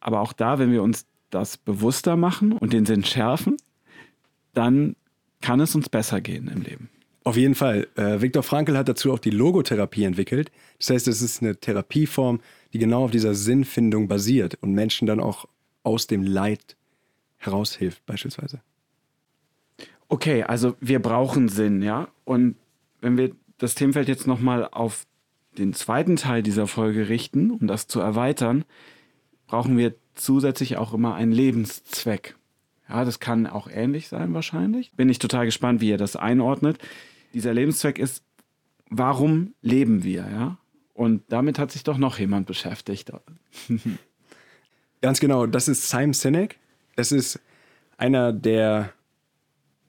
Aber 0.00 0.20
auch 0.20 0.32
da, 0.32 0.58
wenn 0.58 0.72
wir 0.72 0.82
uns 0.82 1.06
das 1.30 1.56
bewusster 1.56 2.16
machen 2.16 2.52
und 2.52 2.72
den 2.72 2.86
Sinn 2.86 3.04
schärfen, 3.04 3.56
dann 4.54 4.96
kann 5.40 5.60
es 5.60 5.74
uns 5.74 5.88
besser 5.88 6.20
gehen 6.20 6.48
im 6.48 6.62
Leben. 6.62 6.88
Auf 7.24 7.36
jeden 7.36 7.54
Fall. 7.54 7.88
Äh, 7.96 8.20
Viktor 8.20 8.42
Frankl 8.42 8.76
hat 8.76 8.88
dazu 8.88 9.12
auch 9.12 9.18
die 9.18 9.30
Logotherapie 9.30 10.04
entwickelt. 10.04 10.50
Das 10.78 10.90
heißt, 10.90 11.08
es 11.08 11.20
ist 11.20 11.42
eine 11.42 11.56
Therapieform, 11.56 12.40
die 12.72 12.78
genau 12.78 13.04
auf 13.04 13.10
dieser 13.10 13.34
Sinnfindung 13.34 14.08
basiert 14.08 14.56
und 14.62 14.72
Menschen 14.72 15.06
dann 15.06 15.20
auch 15.20 15.46
aus 15.82 16.06
dem 16.06 16.22
Leid 16.22 16.76
heraushilft, 17.36 18.04
beispielsweise. 18.06 18.60
Okay, 20.08 20.42
also 20.42 20.76
wir 20.80 21.00
brauchen 21.00 21.48
Sinn, 21.48 21.82
ja. 21.82 22.08
Und 22.24 22.56
wenn 23.00 23.18
wir 23.18 23.32
das 23.58 23.74
Themenfeld 23.74 24.08
jetzt 24.08 24.26
nochmal 24.26 24.66
auf 24.70 25.06
den 25.58 25.74
zweiten 25.74 26.16
Teil 26.16 26.42
dieser 26.42 26.66
Folge 26.66 27.08
richten, 27.08 27.50
um 27.50 27.66
das 27.66 27.88
zu 27.88 28.00
erweitern, 28.00 28.64
brauchen 29.46 29.76
wir 29.76 29.94
zusätzlich 30.14 30.76
auch 30.76 30.94
immer 30.94 31.14
einen 31.14 31.32
Lebenszweck. 31.32 32.36
Ja, 32.88 33.04
das 33.04 33.20
kann 33.20 33.46
auch 33.46 33.68
ähnlich 33.68 34.08
sein 34.08 34.32
wahrscheinlich. 34.32 34.92
Bin 34.92 35.08
ich 35.08 35.18
total 35.18 35.44
gespannt, 35.44 35.80
wie 35.80 35.90
ihr 35.90 35.98
das 35.98 36.16
einordnet. 36.16 36.78
Dieser 37.34 37.52
Lebenszweck 37.52 37.98
ist, 37.98 38.22
warum 38.88 39.54
leben 39.60 40.02
wir, 40.02 40.26
ja? 40.30 40.56
Und 40.94 41.22
damit 41.28 41.58
hat 41.58 41.70
sich 41.70 41.84
doch 41.84 41.98
noch 41.98 42.18
jemand 42.18 42.46
beschäftigt. 42.46 43.12
Ganz 45.00 45.20
genau, 45.20 45.46
das 45.46 45.68
ist 45.68 45.88
Simon 45.88 46.12
Sinek. 46.12 46.58
Das 46.96 47.12
ist 47.12 47.38
einer 47.98 48.32
der, 48.32 48.92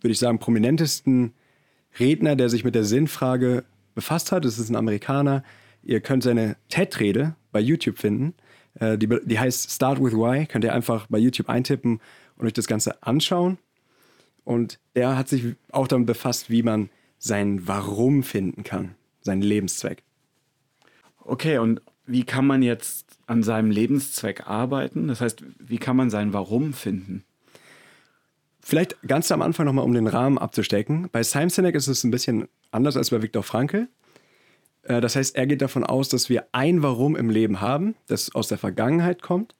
würde 0.01 0.11
ich 0.11 0.19
sagen, 0.19 0.39
prominentesten 0.39 1.33
Redner, 1.99 2.35
der 2.35 2.49
sich 2.49 2.63
mit 2.63 2.75
der 2.75 2.83
Sinnfrage 2.83 3.63
befasst 3.95 4.31
hat. 4.31 4.45
Das 4.45 4.59
ist 4.59 4.69
ein 4.69 4.75
Amerikaner. 4.75 5.43
Ihr 5.83 6.01
könnt 6.01 6.23
seine 6.23 6.55
TED-Rede 6.69 7.35
bei 7.51 7.59
YouTube 7.59 7.97
finden. 7.97 8.33
Äh, 8.75 8.97
die, 8.97 9.07
die 9.07 9.39
heißt 9.39 9.71
Start 9.71 10.03
with 10.03 10.13
Why. 10.13 10.45
Könnt 10.45 10.63
ihr 10.63 10.73
einfach 10.73 11.07
bei 11.07 11.17
YouTube 11.17 11.49
eintippen 11.49 11.99
und 12.37 12.45
euch 12.45 12.53
das 12.53 12.67
Ganze 12.67 13.03
anschauen. 13.03 13.57
Und 14.43 14.79
der 14.95 15.17
hat 15.17 15.27
sich 15.27 15.55
auch 15.71 15.87
damit 15.87 16.07
befasst, 16.07 16.49
wie 16.49 16.63
man 16.63 16.89
sein 17.17 17.67
Warum 17.67 18.23
finden 18.23 18.63
kann, 18.63 18.95
seinen 19.21 19.41
Lebenszweck. 19.41 20.03
Okay, 21.19 21.57
und 21.59 21.81
wie 22.05 22.23
kann 22.23 22.47
man 22.47 22.63
jetzt 22.63 23.19
an 23.27 23.43
seinem 23.43 23.69
Lebenszweck 23.69 24.47
arbeiten? 24.47 25.07
Das 25.07 25.21
heißt, 25.21 25.43
wie 25.59 25.77
kann 25.77 25.95
man 25.95 26.09
sein 26.09 26.33
Warum 26.33 26.73
finden? 26.73 27.23
Vielleicht 28.69 29.01
ganz 29.01 29.31
am 29.31 29.41
Anfang 29.41 29.65
nochmal, 29.65 29.83
um 29.83 29.95
den 29.95 30.05
Rahmen 30.05 30.37
abzustecken. 30.37 31.09
Bei 31.11 31.23
Simon 31.23 31.49
Sinek 31.49 31.73
ist 31.73 31.87
es 31.87 32.03
ein 32.03 32.11
bisschen 32.11 32.47
anders 32.69 32.97
als 32.97 33.09
bei 33.09 33.19
Viktor 33.23 33.41
Frankl. 33.41 33.87
Äh, 34.83 35.01
das 35.01 35.15
heißt, 35.15 35.35
er 35.35 35.47
geht 35.47 35.63
davon 35.63 35.83
aus, 35.83 36.07
dass 36.07 36.29
wir 36.29 36.45
ein 36.51 36.83
Warum 36.83 37.15
im 37.15 37.31
Leben 37.31 37.61
haben, 37.61 37.95
das 38.05 38.35
aus 38.35 38.47
der 38.47 38.59
Vergangenheit 38.59 39.23
kommt. 39.23 39.55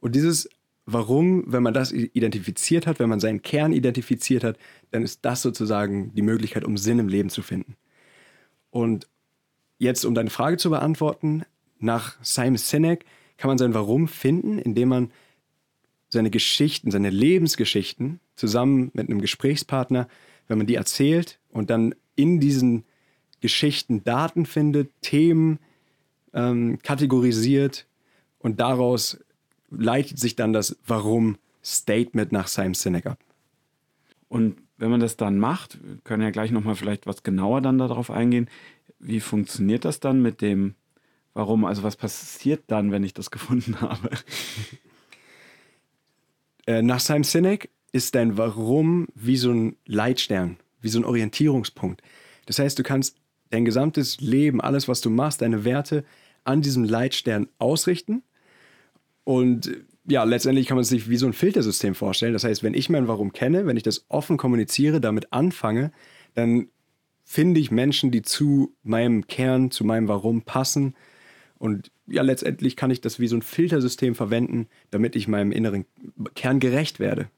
Und 0.00 0.14
dieses 0.14 0.48
Warum, 0.86 1.44
wenn 1.46 1.62
man 1.62 1.74
das 1.74 1.92
identifiziert 1.92 2.86
hat, 2.86 3.00
wenn 3.00 3.10
man 3.10 3.20
seinen 3.20 3.42
Kern 3.42 3.74
identifiziert 3.74 4.44
hat, 4.44 4.56
dann 4.92 5.02
ist 5.02 5.26
das 5.26 5.42
sozusagen 5.42 6.14
die 6.14 6.22
Möglichkeit, 6.22 6.64
um 6.64 6.78
Sinn 6.78 6.98
im 6.98 7.08
Leben 7.08 7.28
zu 7.28 7.42
finden. 7.42 7.76
Und 8.70 9.08
jetzt, 9.76 10.06
um 10.06 10.14
deine 10.14 10.30
Frage 10.30 10.56
zu 10.56 10.70
beantworten, 10.70 11.44
nach 11.80 12.16
Simon 12.22 12.56
Sinek 12.56 13.04
kann 13.36 13.48
man 13.48 13.58
sein 13.58 13.74
Warum 13.74 14.08
finden, 14.08 14.58
indem 14.58 14.88
man 14.88 15.10
seine 16.14 16.30
Geschichten, 16.30 16.90
seine 16.90 17.10
Lebensgeschichten 17.10 18.20
zusammen 18.36 18.90
mit 18.94 19.08
einem 19.08 19.20
Gesprächspartner, 19.20 20.08
wenn 20.48 20.58
man 20.58 20.66
die 20.66 20.76
erzählt 20.76 21.38
und 21.50 21.70
dann 21.70 21.94
in 22.16 22.40
diesen 22.40 22.84
Geschichten 23.40 24.04
Daten 24.04 24.46
findet, 24.46 24.90
Themen 25.02 25.58
ähm, 26.32 26.78
kategorisiert 26.82 27.86
und 28.38 28.60
daraus 28.60 29.18
leitet 29.70 30.18
sich 30.18 30.36
dann 30.36 30.52
das 30.52 30.78
Warum-Statement 30.86 32.32
nach 32.32 32.48
Simon 32.48 32.74
Sinek 32.74 33.06
ab. 33.06 33.18
Und 34.28 34.56
wenn 34.78 34.90
man 34.90 35.00
das 35.00 35.16
dann 35.16 35.38
macht, 35.38 35.78
können 36.04 36.22
ja 36.22 36.30
gleich 36.30 36.50
nochmal 36.50 36.74
vielleicht 36.74 37.06
was 37.06 37.22
genauer 37.22 37.60
dann 37.60 37.78
darauf 37.78 38.10
eingehen, 38.10 38.48
wie 38.98 39.20
funktioniert 39.20 39.84
das 39.84 40.00
dann 40.00 40.22
mit 40.22 40.40
dem 40.40 40.74
Warum? 41.34 41.64
Also 41.64 41.82
was 41.82 41.96
passiert 41.96 42.62
dann, 42.68 42.92
wenn 42.92 43.02
ich 43.02 43.12
das 43.12 43.30
gefunden 43.32 43.80
habe? 43.80 44.10
Äh, 46.66 46.82
nach 46.82 47.00
Simon 47.00 47.24
Sinek 47.24 47.70
ist 47.92 48.14
dein 48.14 48.36
Warum 48.36 49.06
wie 49.14 49.36
so 49.36 49.50
ein 49.50 49.76
Leitstern, 49.86 50.56
wie 50.80 50.88
so 50.88 50.98
ein 50.98 51.04
Orientierungspunkt. 51.04 52.02
Das 52.46 52.58
heißt, 52.58 52.78
du 52.78 52.82
kannst 52.82 53.16
dein 53.50 53.64
gesamtes 53.64 54.20
Leben, 54.20 54.60
alles, 54.60 54.88
was 54.88 55.00
du 55.00 55.10
machst, 55.10 55.42
deine 55.42 55.64
Werte 55.64 56.04
an 56.42 56.60
diesem 56.60 56.84
Leitstern 56.84 57.48
ausrichten. 57.58 58.22
Und 59.24 59.84
ja, 60.06 60.24
letztendlich 60.24 60.66
kann 60.66 60.76
man 60.76 60.84
sich 60.84 61.08
wie 61.08 61.16
so 61.16 61.26
ein 61.26 61.32
Filtersystem 61.32 61.94
vorstellen. 61.94 62.34
Das 62.34 62.44
heißt, 62.44 62.62
wenn 62.62 62.74
ich 62.74 62.90
mein 62.90 63.08
Warum 63.08 63.32
kenne, 63.32 63.66
wenn 63.66 63.76
ich 63.76 63.82
das 63.82 64.04
offen 64.08 64.36
kommuniziere, 64.36 65.00
damit 65.00 65.32
anfange, 65.32 65.92
dann 66.34 66.68
finde 67.24 67.60
ich 67.60 67.70
Menschen, 67.70 68.10
die 68.10 68.22
zu 68.22 68.74
meinem 68.82 69.26
Kern, 69.26 69.70
zu 69.70 69.84
meinem 69.84 70.08
Warum 70.08 70.42
passen. 70.42 70.94
Und 71.58 71.90
ja, 72.06 72.22
letztendlich 72.22 72.76
kann 72.76 72.90
ich 72.90 73.00
das 73.00 73.18
wie 73.18 73.28
so 73.28 73.36
ein 73.36 73.42
Filtersystem 73.42 74.14
verwenden, 74.14 74.66
damit 74.90 75.16
ich 75.16 75.28
meinem 75.28 75.52
inneren 75.52 75.86
Kern 76.34 76.60
gerecht 76.60 77.00
werde. 77.00 77.28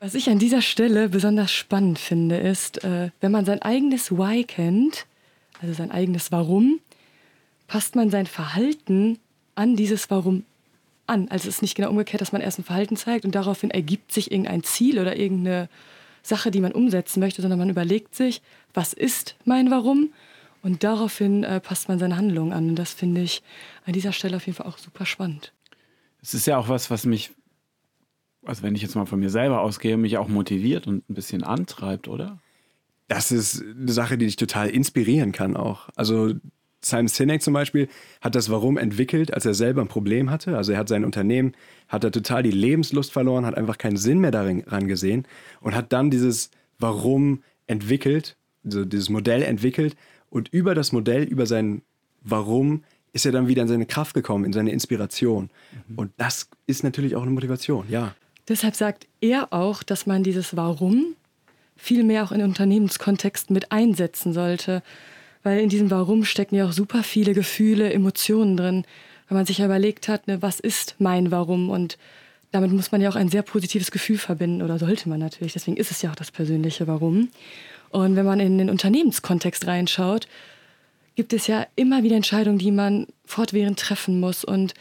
Was 0.00 0.14
ich 0.14 0.28
an 0.28 0.38
dieser 0.38 0.62
Stelle 0.62 1.08
besonders 1.08 1.52
spannend 1.52 1.98
finde, 1.98 2.36
ist, 2.36 2.82
äh, 2.82 3.10
wenn 3.20 3.30
man 3.30 3.44
sein 3.44 3.62
eigenes 3.62 4.10
Why 4.10 4.44
kennt, 4.44 5.06
also 5.60 5.74
sein 5.74 5.92
eigenes 5.92 6.32
Warum, 6.32 6.80
passt 7.68 7.94
man 7.94 8.10
sein 8.10 8.26
Verhalten 8.26 9.18
an 9.54 9.76
dieses 9.76 10.10
Warum 10.10 10.44
an. 11.06 11.28
Also 11.28 11.48
es 11.48 11.56
ist 11.56 11.62
nicht 11.62 11.76
genau 11.76 11.90
umgekehrt, 11.90 12.20
dass 12.20 12.32
man 12.32 12.42
erst 12.42 12.58
ein 12.58 12.64
Verhalten 12.64 12.96
zeigt 12.96 13.24
und 13.24 13.34
daraufhin 13.34 13.70
ergibt 13.70 14.12
sich 14.12 14.32
irgendein 14.32 14.64
Ziel 14.64 14.98
oder 14.98 15.16
irgendeine 15.16 15.68
Sache, 16.22 16.50
die 16.50 16.60
man 16.60 16.72
umsetzen 16.72 17.20
möchte, 17.20 17.42
sondern 17.42 17.58
man 17.58 17.70
überlegt 17.70 18.14
sich, 18.14 18.42
was 18.74 18.92
ist 18.92 19.36
mein 19.44 19.70
Warum? 19.70 20.12
Und 20.62 20.84
daraufhin 20.84 21.44
äh, 21.44 21.60
passt 21.60 21.88
man 21.88 21.98
seine 21.98 22.16
Handlung 22.16 22.52
an. 22.52 22.70
Und 22.70 22.76
das 22.76 22.92
finde 22.92 23.20
ich 23.20 23.42
an 23.84 23.92
dieser 23.92 24.12
Stelle 24.12 24.36
auf 24.36 24.46
jeden 24.46 24.56
Fall 24.56 24.66
auch 24.66 24.78
super 24.78 25.04
spannend. 25.04 25.52
Es 26.22 26.34
ist 26.34 26.46
ja 26.46 26.56
auch 26.56 26.68
was, 26.68 26.90
was 26.90 27.04
mich, 27.04 27.32
also 28.44 28.62
wenn 28.62 28.74
ich 28.74 28.82
jetzt 28.82 28.94
mal 28.94 29.06
von 29.06 29.18
mir 29.18 29.30
selber 29.30 29.60
ausgehe, 29.60 29.96
mich 29.96 30.18
auch 30.18 30.28
motiviert 30.28 30.86
und 30.86 31.08
ein 31.10 31.14
bisschen 31.14 31.42
antreibt, 31.42 32.06
oder? 32.06 32.38
das 33.12 33.30
ist 33.30 33.62
eine 33.62 33.92
Sache, 33.92 34.16
die 34.16 34.24
dich 34.24 34.36
total 34.36 34.70
inspirieren 34.70 35.32
kann 35.32 35.54
auch. 35.54 35.90
Also 35.96 36.32
Simon 36.80 37.08
Sinek 37.08 37.42
zum 37.42 37.52
Beispiel 37.52 37.88
hat 38.22 38.34
das 38.34 38.50
Warum 38.50 38.78
entwickelt, 38.78 39.34
als 39.34 39.44
er 39.44 39.52
selber 39.52 39.82
ein 39.82 39.88
Problem 39.88 40.30
hatte. 40.30 40.56
Also 40.56 40.72
er 40.72 40.78
hat 40.78 40.88
sein 40.88 41.04
Unternehmen, 41.04 41.52
hat 41.88 42.04
er 42.04 42.10
total 42.10 42.42
die 42.42 42.50
Lebenslust 42.50 43.12
verloren, 43.12 43.44
hat 43.44 43.56
einfach 43.56 43.76
keinen 43.76 43.98
Sinn 43.98 44.18
mehr 44.18 44.30
daran 44.30 44.88
gesehen 44.88 45.26
und 45.60 45.74
hat 45.74 45.92
dann 45.92 46.10
dieses 46.10 46.50
Warum 46.78 47.42
entwickelt, 47.66 48.36
also 48.64 48.84
dieses 48.84 49.10
Modell 49.10 49.42
entwickelt 49.42 49.94
und 50.32 50.48
über 50.48 50.74
das 50.74 50.92
Modell, 50.92 51.24
über 51.24 51.46
sein 51.46 51.82
Warum 52.24 52.84
ist 53.12 53.26
er 53.26 53.32
dann 53.32 53.48
wieder 53.48 53.62
in 53.62 53.68
seine 53.68 53.84
Kraft 53.84 54.14
gekommen, 54.14 54.44
in 54.44 54.52
seine 54.52 54.70
Inspiration. 54.70 55.50
Mhm. 55.88 55.98
Und 55.98 56.12
das 56.16 56.48
ist 56.66 56.82
natürlich 56.82 57.14
auch 57.14 57.22
eine 57.22 57.30
Motivation, 57.30 57.84
ja. 57.90 58.14
Deshalb 58.48 58.74
sagt 58.74 59.06
er 59.20 59.52
auch, 59.52 59.82
dass 59.82 60.06
man 60.06 60.22
dieses 60.22 60.56
Warum 60.56 61.14
viel 61.76 62.02
mehr 62.04 62.24
auch 62.24 62.32
in 62.32 62.42
Unternehmenskontext 62.42 63.50
mit 63.50 63.70
einsetzen 63.70 64.32
sollte. 64.32 64.82
Weil 65.42 65.60
in 65.60 65.68
diesem 65.68 65.90
Warum 65.90 66.24
stecken 66.24 66.54
ja 66.54 66.66
auch 66.66 66.72
super 66.72 67.02
viele 67.02 67.34
Gefühle, 67.34 67.92
Emotionen 67.92 68.56
drin. 68.56 68.84
Wenn 69.28 69.36
man 69.36 69.46
sich 69.46 69.58
ja 69.58 69.66
überlegt 69.66 70.08
hat, 70.08 70.28
ne, 70.28 70.40
was 70.40 70.60
ist 70.60 70.96
mein 70.98 71.30
Warum? 71.30 71.68
Und 71.68 71.98
damit 72.52 72.72
muss 72.72 72.92
man 72.92 73.00
ja 73.00 73.10
auch 73.10 73.16
ein 73.16 73.28
sehr 73.28 73.42
positives 73.42 73.90
Gefühl 73.90 74.18
verbinden 74.18 74.62
oder 74.62 74.78
sollte 74.78 75.08
man 75.08 75.20
natürlich. 75.20 75.52
Deswegen 75.52 75.76
ist 75.76 75.90
es 75.90 76.02
ja 76.02 76.10
auch 76.10 76.16
das 76.16 76.30
persönliche 76.30 76.86
Warum. 76.86 77.28
Und 77.92 78.16
wenn 78.16 78.26
man 78.26 78.40
in 78.40 78.58
den 78.58 78.70
Unternehmenskontext 78.70 79.66
reinschaut, 79.66 80.26
gibt 81.14 81.32
es 81.32 81.46
ja 81.46 81.66
immer 81.76 82.02
wieder 82.02 82.16
Entscheidungen, 82.16 82.58
die 82.58 82.70
man 82.70 83.06
fortwährend 83.24 83.78
treffen 83.78 84.18
muss. 84.18 84.44
Und 84.44 84.74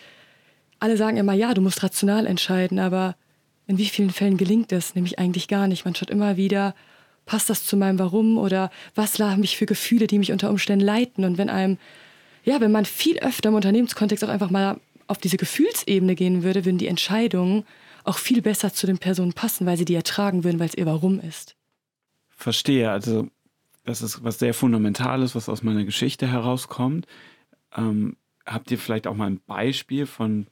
alle 0.80 0.98
sagen 0.98 1.18
immer, 1.18 1.34
ja, 1.34 1.53
du 1.53 1.62
musst 1.62 1.84
rational 1.84 2.25
entscheiden, 2.25 2.80
aber 2.80 3.15
in 3.68 3.77
wie 3.77 3.86
vielen 3.86 4.10
Fällen 4.10 4.38
gelingt 4.38 4.72
es? 4.72 4.96
Nämlich 4.96 5.20
eigentlich 5.20 5.48
gar 5.48 5.68
nicht. 5.68 5.86
Man 5.86 5.94
schaut 5.94 6.10
immer 6.10 6.38
wieder, 6.38 6.74
passt 7.25 7.50
das 7.50 7.65
zu 7.65 7.77
meinem 7.77 8.00
Warum 8.00 8.38
oder 8.38 8.72
was 8.96 9.20
haben 9.20 9.41
mich 9.41 9.58
für 9.58 9.65
Gefühle, 9.65 10.08
die 10.08 10.18
mich 10.18 10.32
unter 10.32 10.50
Umständen 10.50 10.86
leiten. 10.86 11.25
Und 11.25 11.38
wenn 11.38 11.50
einem, 11.50 11.77
ja, 12.44 12.62
wenn 12.62 12.72
man 12.72 12.86
viel 12.86 13.20
öfter 13.20 13.50
im 13.50 13.56
Unternehmenskontext 13.56 14.24
auch 14.24 14.30
einfach 14.30 14.50
mal 14.50 14.80
auf 15.08 15.18
diese 15.18 15.38
Gefühlsebene 15.38 16.15
gehen 16.15 16.44
würde, 16.44 16.65
würden 16.65 16.77
die 16.77 16.88
Entscheidungen 16.88 17.65
auch 18.03 18.18
viel 18.18 18.41
besser 18.41 18.74
zu 18.74 18.88
den 18.88 18.98
Personen 18.98 19.34
passen, 19.34 19.65
weil 19.65 19.77
sie 19.77 19.86
die 19.86 19.96
ertragen 19.96 20.44
würden, 20.44 20.60
weil 20.60 20.70
es 20.70 20.75
ihr 20.75 20.86
Warum 20.86 21.20
ist. 21.20 21.56
Verstehe. 22.41 22.89
Also, 22.89 23.29
das 23.86 24.01
ist 24.01 24.24
was 24.24 24.39
sehr 24.39 24.55
Fundamentales, 24.55 25.36
was 25.36 25.48
aus 25.48 25.62
meiner 25.62 25.86
Geschichte 25.86 26.27
herauskommt. 26.27 27.05
Ähm, 27.77 28.17
habt 28.48 28.71
ihr 28.71 28.79
vielleicht 28.79 29.05
auch 29.05 29.15
mal 29.15 29.27
ein 29.29 29.41
Beispiel 29.45 30.07
von 30.07 30.48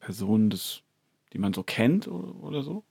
Personen 0.00 0.50
des 0.50 0.82
die 1.32 1.38
man 1.38 1.54
so 1.54 1.62
kennt 1.62 2.06
oder 2.08 2.62
so? 2.62 2.82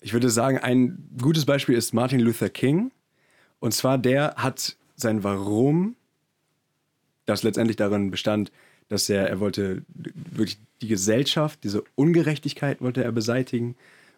Ich 0.00 0.12
würde 0.12 0.30
sagen, 0.30 0.58
ein 0.58 1.08
gutes 1.20 1.44
Beispiel 1.44 1.76
ist 1.76 1.92
Martin 1.92 2.20
Luther 2.20 2.50
King. 2.50 2.92
Und 3.58 3.72
zwar 3.72 3.98
der 3.98 4.34
hat 4.36 4.76
sein 4.94 5.24
Warum, 5.24 5.96
das 7.26 7.42
letztendlich 7.42 7.76
darin 7.76 8.10
bestand, 8.10 8.52
dass 8.88 9.08
er, 9.08 9.28
er 9.28 9.40
wollte 9.40 9.82
wirklich 9.88 10.58
die 10.82 10.88
Gesellschaft, 10.88 11.64
diese 11.64 11.82
Ungerechtigkeit 11.96 12.80
wollte 12.80 13.02
er 13.02 13.12
beseitigen. 13.12 13.74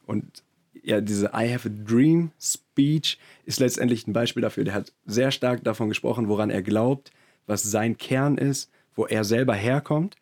Und 0.07 0.43
ja, 0.85 1.01
diese 1.01 1.27
I 1.35 1.53
have 1.53 1.69
a 1.69 1.73
dream 1.73 2.31
Speech 2.41 3.19
ist 3.47 3.59
letztendlich 3.59 4.07
ein 4.07 4.13
Beispiel 4.13 4.43
dafür. 4.43 4.65
Der 4.65 4.75
hat 4.75 4.93
sehr 5.07 5.31
stark 5.31 5.65
davon 5.65 5.89
gesprochen, 5.89 6.29
woran 6.29 6.51
er 6.51 6.63
glaubt, 6.63 7.11
was 7.47 7.63
sein 7.63 7.97
Kern 7.97 8.37
ist, 8.39 8.71
wo 8.95 9.07
er 9.07 9.25
selber 9.25 9.55
herkommt. 9.55 10.17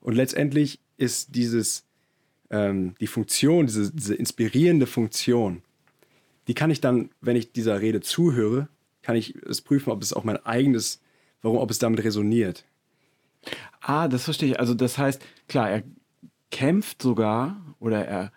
Und 0.00 0.14
letztendlich 0.14 0.80
ist 0.96 1.34
dieses, 1.34 1.84
ähm, 2.50 2.94
die 3.00 3.06
Funktion, 3.06 3.66
diese, 3.66 3.92
diese 3.92 4.14
inspirierende 4.14 4.86
Funktion, 4.86 5.62
die 6.48 6.54
kann 6.54 6.70
ich 6.70 6.80
dann, 6.80 7.10
wenn 7.20 7.36
ich 7.36 7.52
dieser 7.52 7.80
Rede 7.80 8.00
zuhöre, 8.00 8.68
kann 9.02 9.16
ich 9.16 9.36
es 9.36 9.60
prüfen, 9.60 9.90
ob 9.90 10.02
es 10.02 10.12
auch 10.12 10.24
mein 10.24 10.44
eigenes, 10.46 11.00
warum, 11.42 11.58
ob 11.58 11.70
es 11.70 11.78
damit 11.78 12.02
resoniert. 12.02 12.64
Ah, 13.80 14.08
das 14.08 14.24
verstehe 14.24 14.50
ich. 14.50 14.60
Also 14.60 14.74
das 14.74 14.96
heißt, 14.96 15.22
klar, 15.48 15.70
er 15.70 15.82
kämpft 16.50 17.02
sogar 17.02 17.60
oder 17.78 18.04
er 18.06 18.32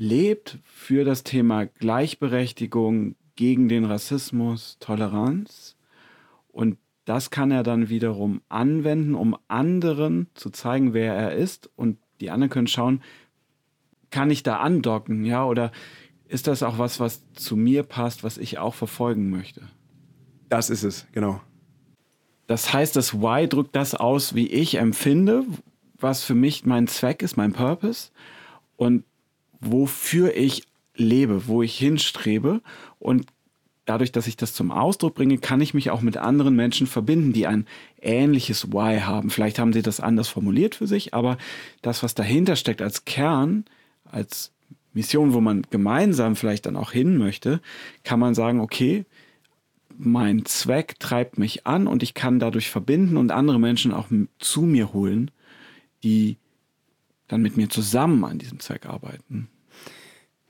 lebt 0.00 0.58
für 0.64 1.04
das 1.04 1.24
Thema 1.24 1.66
Gleichberechtigung, 1.66 3.16
gegen 3.36 3.68
den 3.68 3.84
Rassismus, 3.84 4.76
Toleranz. 4.80 5.76
Und 6.48 6.78
das 7.04 7.30
kann 7.30 7.50
er 7.50 7.62
dann 7.62 7.88
wiederum 7.88 8.42
anwenden, 8.48 9.14
um 9.14 9.36
anderen 9.48 10.28
zu 10.34 10.50
zeigen, 10.50 10.92
wer 10.92 11.14
er 11.14 11.32
ist. 11.32 11.70
Und 11.76 11.98
die 12.20 12.30
anderen 12.30 12.50
können 12.50 12.66
schauen, 12.66 13.02
kann 14.10 14.30
ich 14.30 14.42
da 14.42 14.58
andocken, 14.58 15.24
ja, 15.24 15.44
oder 15.44 15.70
ist 16.28 16.46
das 16.46 16.62
auch 16.62 16.78
was, 16.78 16.98
was 17.00 17.30
zu 17.32 17.56
mir 17.56 17.82
passt, 17.82 18.24
was 18.24 18.38
ich 18.38 18.58
auch 18.58 18.74
verfolgen 18.74 19.30
möchte? 19.30 19.62
Das 20.48 20.68
ist 20.68 20.82
es, 20.82 21.06
genau. 21.12 21.40
Das 22.46 22.72
heißt, 22.72 22.96
das 22.96 23.14
Why 23.14 23.48
drückt 23.48 23.76
das 23.76 23.94
aus, 23.94 24.34
wie 24.34 24.48
ich 24.48 24.76
empfinde, 24.76 25.44
was 25.98 26.24
für 26.24 26.34
mich 26.34 26.64
mein 26.64 26.88
Zweck 26.88 27.22
ist, 27.22 27.36
mein 27.36 27.52
Purpose 27.52 28.10
und 28.76 29.04
wofür 29.60 30.34
ich 30.36 30.64
lebe, 30.94 31.46
wo 31.46 31.62
ich 31.62 31.76
hinstrebe. 31.78 32.60
Und 32.98 33.26
dadurch, 33.84 34.12
dass 34.12 34.26
ich 34.26 34.36
das 34.36 34.54
zum 34.54 34.70
Ausdruck 34.70 35.14
bringe, 35.14 35.38
kann 35.38 35.60
ich 35.60 35.74
mich 35.74 35.90
auch 35.90 36.00
mit 36.00 36.16
anderen 36.16 36.54
Menschen 36.54 36.86
verbinden, 36.86 37.32
die 37.32 37.46
ein 37.46 37.66
ähnliches 38.00 38.72
Why 38.72 39.00
haben. 39.00 39.30
Vielleicht 39.30 39.58
haben 39.58 39.72
sie 39.72 39.82
das 39.82 40.00
anders 40.00 40.28
formuliert 40.28 40.76
für 40.76 40.86
sich, 40.86 41.14
aber 41.14 41.38
das, 41.82 42.02
was 42.02 42.14
dahinter 42.14 42.56
steckt 42.56 42.82
als 42.82 43.04
Kern, 43.04 43.64
als 44.04 44.52
Mission, 44.92 45.32
wo 45.32 45.40
man 45.40 45.62
gemeinsam 45.70 46.36
vielleicht 46.36 46.66
dann 46.66 46.76
auch 46.76 46.92
hin 46.92 47.16
möchte, 47.16 47.60
kann 48.04 48.20
man 48.20 48.34
sagen, 48.34 48.60
okay, 48.60 49.04
mein 49.96 50.44
Zweck 50.46 50.98
treibt 50.98 51.38
mich 51.38 51.66
an 51.66 51.86
und 51.86 52.02
ich 52.02 52.14
kann 52.14 52.38
dadurch 52.38 52.70
verbinden 52.70 53.16
und 53.16 53.30
andere 53.30 53.60
Menschen 53.60 53.92
auch 53.92 54.08
zu 54.38 54.62
mir 54.62 54.92
holen, 54.92 55.30
die 56.02 56.38
dann 57.30 57.42
mit 57.42 57.56
mir 57.56 57.68
zusammen 57.68 58.24
an 58.24 58.38
diesem 58.38 58.60
Zweck 58.60 58.86
arbeiten. 58.86 59.48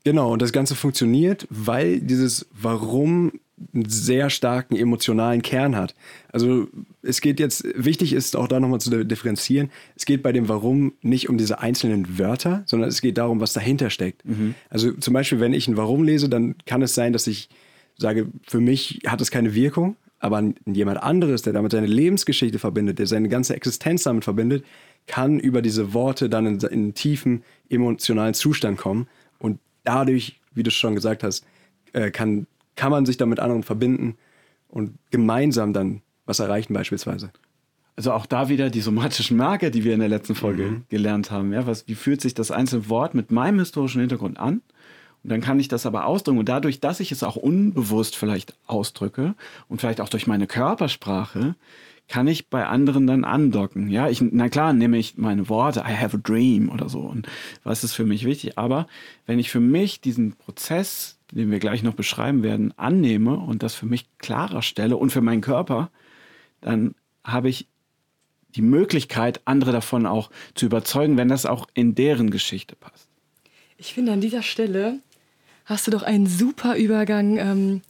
Genau, 0.05 0.33
und 0.33 0.41
das 0.41 0.53
Ganze 0.53 0.75
funktioniert, 0.75 1.47
weil 1.51 2.01
dieses 2.01 2.47
Warum 2.53 3.33
einen 3.75 3.89
sehr 3.91 4.31
starken 4.31 4.75
emotionalen 4.75 5.43
Kern 5.43 5.77
hat. 5.77 5.95
Also 6.33 6.69
es 7.03 7.21
geht 7.21 7.39
jetzt, 7.39 7.67
wichtig 7.77 8.15
ist 8.15 8.35
auch 8.35 8.49
da 8.49 8.59
nochmal 8.59 8.81
zu 8.81 9.05
differenzieren, 9.05 9.71
es 9.97 10.07
geht 10.07 10.23
bei 10.23 10.33
dem 10.33 10.49
Warum 10.49 10.95
nicht 11.03 11.29
um 11.29 11.37
diese 11.37 11.61
einzelnen 11.61 12.19
Wörter, 12.19 12.63
sondern 12.65 12.89
es 12.89 13.03
geht 13.03 13.19
darum, 13.19 13.41
was 13.41 13.53
dahinter 13.53 13.91
steckt. 13.91 14.25
Mhm. 14.25 14.55
Also 14.71 14.93
zum 14.93 15.13
Beispiel, 15.13 15.41
wenn 15.41 15.53
ich 15.53 15.69
ein 15.69 15.77
Warum 15.77 16.03
lese, 16.05 16.31
dann 16.31 16.55
kann 16.65 16.81
es 16.81 16.95
sein, 16.95 17.13
dass 17.13 17.27
ich 17.27 17.51
sage, 17.99 18.29
für 18.49 18.61
mich 18.61 19.01
hat 19.07 19.21
es 19.21 19.31
keine 19.31 19.55
Wirkung, 19.55 19.97
aber 20.21 20.43
jemand 20.65 21.03
anderes, 21.03 21.43
der 21.43 21.53
damit 21.53 21.73
seine 21.73 21.87
Lebensgeschichte 21.87 22.59
verbindet, 22.59 22.99
der 22.99 23.07
seine 23.07 23.29
ganze 23.29 23.55
Existenz 23.55 24.05
damit 24.05 24.25
verbindet, 24.25 24.65
kann 25.11 25.41
über 25.41 25.61
diese 25.61 25.93
Worte 25.93 26.31
dann 26.31 26.47
in, 26.47 26.61
in 26.61 26.69
einen 26.69 26.95
tiefen 26.95 27.43
emotionalen 27.69 28.33
Zustand 28.33 28.79
kommen 28.79 29.09
und 29.41 29.59
dadurch, 29.83 30.39
wie 30.55 30.63
du 30.63 30.71
schon 30.71 30.95
gesagt 30.95 31.25
hast, 31.25 31.45
äh, 31.93 32.13
kann, 32.13 32.47
kann 32.77 32.93
man 32.93 33.05
sich 33.07 33.17
dann 33.17 33.29
mit 33.29 33.41
anderen 33.41 33.65
verbinden 33.65 34.17
und 34.69 34.95
gemeinsam 35.11 35.73
dann 35.73 36.03
was 36.27 36.39
erreichen 36.39 36.75
beispielsweise. 36.75 37.33
Also 37.97 38.13
auch 38.13 38.25
da 38.25 38.49
wieder 38.49 38.71
die 38.71 38.81
somatischen 38.81 39.37
Marker, 39.37 39.71
die 39.71 39.83
wir 39.83 39.95
in 39.95 40.01
der 40.01 40.09
letzten 40.09 40.37
Folge 40.37 40.63
mhm. 40.63 40.85
gelernt 40.89 41.33
haben. 41.33 41.53
Ja, 41.53 41.67
was, 41.67 41.89
wie 41.89 41.97
fühlt 41.97 42.21
sich 42.21 42.35
das 42.35 42.53
einzelne 42.53 42.89
Wort 42.89 43.15
mit 43.15 43.33
meinem 43.33 43.59
historischen 43.59 44.01
Hintergrund 44.01 44.39
an? 44.39 44.63
Und 45.25 45.31
dann 45.31 45.41
kann 45.41 45.59
ich 45.59 45.67
das 45.67 45.87
aber 45.87 46.07
ausdrücken. 46.07 46.39
Und 46.39 46.49
dadurch, 46.49 46.79
dass 46.79 47.01
ich 47.01 47.11
es 47.11 47.25
auch 47.25 47.35
unbewusst 47.35 48.15
vielleicht 48.17 48.55
ausdrücke 48.69 49.35
und 49.69 49.81
vielleicht 49.81 50.01
auch 50.01 50.09
durch 50.09 50.29
meine 50.29 50.47
Körpersprache, 50.47 51.57
kann 52.11 52.27
ich 52.27 52.49
bei 52.49 52.67
anderen 52.67 53.07
dann 53.07 53.25
andocken. 53.25 53.89
Ja, 53.89 54.09
ich, 54.09 54.21
na 54.21 54.49
klar, 54.49 54.73
nehme 54.73 54.99
ich 54.99 55.17
meine 55.17 55.49
Worte, 55.49 55.85
I 55.89 55.97
have 55.97 56.17
a 56.17 56.21
dream 56.21 56.69
oder 56.69 56.89
so. 56.89 56.99
Und 56.99 57.29
was 57.63 57.85
ist 57.85 57.95
für 57.95 58.05
mich 58.05 58.25
wichtig? 58.25 58.59
Aber 58.59 58.89
wenn 59.27 59.39
ich 59.39 59.49
für 59.49 59.61
mich 59.61 60.01
diesen 60.01 60.33
Prozess, 60.33 61.19
den 61.31 61.53
wir 61.53 61.61
gleich 61.61 61.85
noch 61.85 61.95
beschreiben 61.95 62.43
werden, 62.43 62.75
annehme 62.77 63.37
und 63.39 63.63
das 63.63 63.77
für 63.77 63.87
mich 63.87 64.07
klarer 64.19 64.61
stelle 64.61 64.97
und 64.97 65.11
für 65.11 65.21
meinen 65.21 65.41
Körper, 65.41 65.89
dann 66.61 66.97
habe 67.23 67.49
ich 67.49 67.69
die 68.57 68.63
Möglichkeit, 68.63 69.41
andere 69.45 69.71
davon 69.71 70.05
auch 70.05 70.33
zu 70.57 70.67
überzeugen, 70.67 71.17
wenn 71.17 71.29
das 71.29 71.47
auch 71.47 71.69
in 71.75 71.95
deren 71.95 72.31
Geschichte 72.31 72.75
passt. 72.75 73.07
Ich 73.79 73.95
finde 73.95 74.11
an 74.11 74.21
dieser 74.21 74.43
Stelle 74.43 74.99
hast 75.65 75.87
du 75.87 75.93
doch 75.93 76.03
einen 76.03 76.27
super 76.27 76.77
Übergang, 76.77 77.39
ähm, 77.39 77.83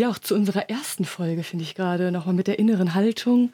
ja, 0.00 0.08
auch 0.08 0.18
zu 0.18 0.34
unserer 0.34 0.70
ersten 0.70 1.04
Folge, 1.04 1.42
finde 1.42 1.64
ich 1.64 1.74
gerade, 1.74 2.10
nochmal 2.10 2.34
mit 2.34 2.46
der 2.46 2.58
inneren 2.58 2.94
Haltung, 2.94 3.52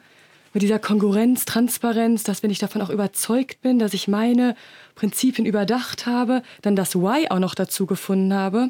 mit 0.53 0.63
dieser 0.63 0.79
Konkurrenz, 0.79 1.43
Transparenz, 1.43 2.23
dass 2.23 2.41
wenn 2.41 2.51
ich 2.51 2.57
davon 2.57 2.81
auch 2.81 2.89
überzeugt 2.89 3.61
bin, 3.61 3.79
dass 3.79 3.93
ich 3.93 4.07
meine 4.07 4.55
Prinzipien 4.95 5.45
überdacht 5.45 6.05
habe, 6.05 6.41
dann 6.61 6.77
das 6.77 6.95
Why 6.95 7.29
auch 7.29 7.39
noch 7.39 7.53
dazu 7.53 7.85
gefunden 7.85 8.33
habe, 8.33 8.69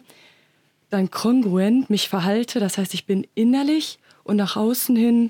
dann 0.89 1.11
kongruent 1.11 1.89
mich 1.91 2.09
verhalte, 2.09 2.59
das 2.59 2.79
heißt, 2.79 2.95
ich 2.95 3.05
bin 3.05 3.27
innerlich 3.35 3.99
und 4.23 4.37
nach 4.37 4.55
außen 4.55 4.95
hin 4.95 5.29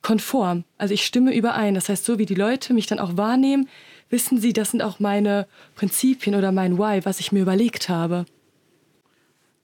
konform. 0.00 0.62
Also 0.78 0.94
ich 0.94 1.04
stimme 1.04 1.34
überein. 1.34 1.74
Das 1.74 1.88
heißt, 1.88 2.04
so 2.04 2.18
wie 2.18 2.26
die 2.26 2.34
Leute 2.34 2.72
mich 2.72 2.86
dann 2.86 2.98
auch 2.98 3.16
wahrnehmen, 3.16 3.68
wissen 4.10 4.38
sie, 4.38 4.52
das 4.52 4.70
sind 4.70 4.82
auch 4.82 5.00
meine 5.00 5.46
Prinzipien 5.74 6.36
oder 6.36 6.52
mein 6.52 6.78
Why, 6.78 7.04
was 7.04 7.20
ich 7.20 7.32
mir 7.32 7.40
überlegt 7.40 7.88
habe. 7.88 8.26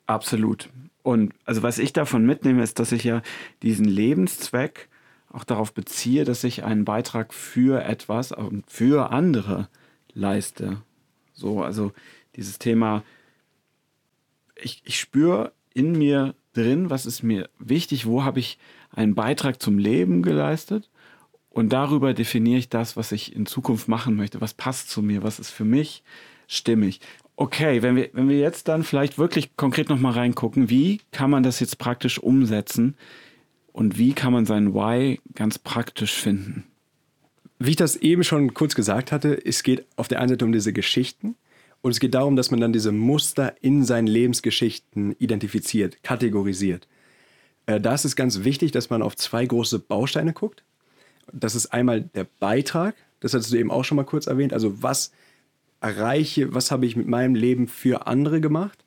Absolut. 0.06 0.68
Und 1.08 1.32
also 1.46 1.62
was 1.62 1.78
ich 1.78 1.94
davon 1.94 2.26
mitnehme, 2.26 2.62
ist, 2.62 2.78
dass 2.78 2.92
ich 2.92 3.02
ja 3.04 3.22
diesen 3.62 3.86
Lebenszweck 3.86 4.90
auch 5.32 5.44
darauf 5.44 5.72
beziehe, 5.72 6.26
dass 6.26 6.44
ich 6.44 6.64
einen 6.64 6.84
Beitrag 6.84 7.32
für 7.32 7.82
etwas 7.82 8.30
und 8.30 8.70
für 8.70 9.10
andere 9.10 9.70
leiste. 10.12 10.82
So, 11.32 11.62
also 11.62 11.92
dieses 12.36 12.58
Thema, 12.58 13.04
ich, 14.54 14.82
ich 14.84 15.00
spüre 15.00 15.52
in 15.72 15.92
mir 15.92 16.34
drin, 16.52 16.90
was 16.90 17.06
ist 17.06 17.22
mir 17.22 17.48
wichtig, 17.58 18.04
wo 18.04 18.24
habe 18.24 18.40
ich 18.40 18.58
einen 18.90 19.14
Beitrag 19.14 19.62
zum 19.62 19.78
Leben 19.78 20.20
geleistet 20.20 20.90
und 21.48 21.72
darüber 21.72 22.12
definiere 22.12 22.58
ich 22.58 22.68
das, 22.68 22.98
was 22.98 23.12
ich 23.12 23.34
in 23.34 23.46
Zukunft 23.46 23.88
machen 23.88 24.14
möchte, 24.14 24.42
was 24.42 24.52
passt 24.52 24.90
zu 24.90 25.00
mir, 25.00 25.22
was 25.22 25.38
ist 25.38 25.52
für 25.52 25.64
mich 25.64 26.02
stimmig. 26.48 27.00
Okay, 27.40 27.82
wenn 27.82 27.94
wir, 27.94 28.10
wenn 28.14 28.28
wir 28.28 28.40
jetzt 28.40 28.66
dann 28.66 28.82
vielleicht 28.82 29.16
wirklich 29.16 29.56
konkret 29.56 29.88
nochmal 29.88 30.14
reingucken, 30.14 30.70
wie 30.70 31.00
kann 31.12 31.30
man 31.30 31.44
das 31.44 31.60
jetzt 31.60 31.78
praktisch 31.78 32.18
umsetzen 32.18 32.96
und 33.70 33.96
wie 33.96 34.12
kann 34.12 34.32
man 34.32 34.44
sein 34.44 34.74
Why 34.74 35.20
ganz 35.36 35.56
praktisch 35.56 36.14
finden? 36.14 36.64
Wie 37.60 37.70
ich 37.70 37.76
das 37.76 37.94
eben 37.94 38.24
schon 38.24 38.54
kurz 38.54 38.74
gesagt 38.74 39.12
hatte, 39.12 39.40
es 39.46 39.62
geht 39.62 39.86
auf 39.94 40.08
der 40.08 40.18
einen 40.18 40.30
Seite 40.30 40.46
um 40.46 40.50
diese 40.50 40.72
Geschichten 40.72 41.36
und 41.80 41.92
es 41.92 42.00
geht 42.00 42.14
darum, 42.14 42.34
dass 42.34 42.50
man 42.50 42.60
dann 42.60 42.72
diese 42.72 42.90
Muster 42.90 43.54
in 43.60 43.84
seinen 43.84 44.08
Lebensgeschichten 44.08 45.14
identifiziert, 45.20 46.02
kategorisiert. 46.02 46.88
Äh, 47.66 47.80
da 47.80 47.94
ist 47.94 48.04
es 48.04 48.16
ganz 48.16 48.42
wichtig, 48.42 48.72
dass 48.72 48.90
man 48.90 49.00
auf 49.00 49.14
zwei 49.14 49.46
große 49.46 49.78
Bausteine 49.78 50.32
guckt. 50.32 50.64
Das 51.32 51.54
ist 51.54 51.66
einmal 51.66 52.00
der 52.00 52.26
Beitrag, 52.40 52.96
das 53.20 53.32
hattest 53.32 53.52
du 53.52 53.58
eben 53.58 53.70
auch 53.70 53.84
schon 53.84 53.94
mal 53.94 54.04
kurz 54.04 54.26
erwähnt, 54.26 54.52
also 54.52 54.82
was 54.82 55.12
erreiche, 55.80 56.54
was 56.54 56.70
habe 56.70 56.86
ich 56.86 56.96
mit 56.96 57.06
meinem 57.06 57.34
Leben 57.34 57.68
für 57.68 58.06
andere 58.06 58.40
gemacht. 58.40 58.84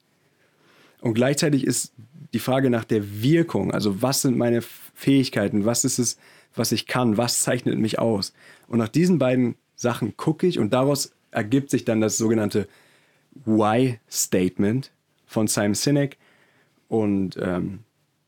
Und 0.99 1.13
gleichzeitig 1.13 1.65
ist 1.65 1.93
die 2.33 2.39
Frage 2.39 2.69
nach 2.69 2.85
der 2.85 3.21
Wirkung, 3.21 3.71
also 3.71 4.01
was 4.01 4.21
sind 4.21 4.37
meine 4.37 4.61
Fähigkeiten, 4.61 5.65
was 5.65 5.83
ist 5.83 5.99
es, 5.99 6.17
was 6.55 6.71
ich 6.71 6.87
kann, 6.87 7.17
was 7.17 7.41
zeichnet 7.41 7.77
mich 7.79 7.99
aus. 7.99 8.33
Und 8.67 8.79
nach 8.79 8.87
diesen 8.87 9.19
beiden 9.19 9.55
Sachen 9.75 10.15
gucke 10.17 10.47
ich 10.47 10.59
und 10.59 10.73
daraus 10.73 11.13
ergibt 11.31 11.69
sich 11.69 11.85
dann 11.85 12.01
das 12.01 12.17
sogenannte 12.17 12.67
Why-Statement 13.45 14.91
von 15.25 15.47
Simon 15.47 15.73
Sinek. 15.73 16.17
Und 16.87 17.37
ähm, 17.41 17.79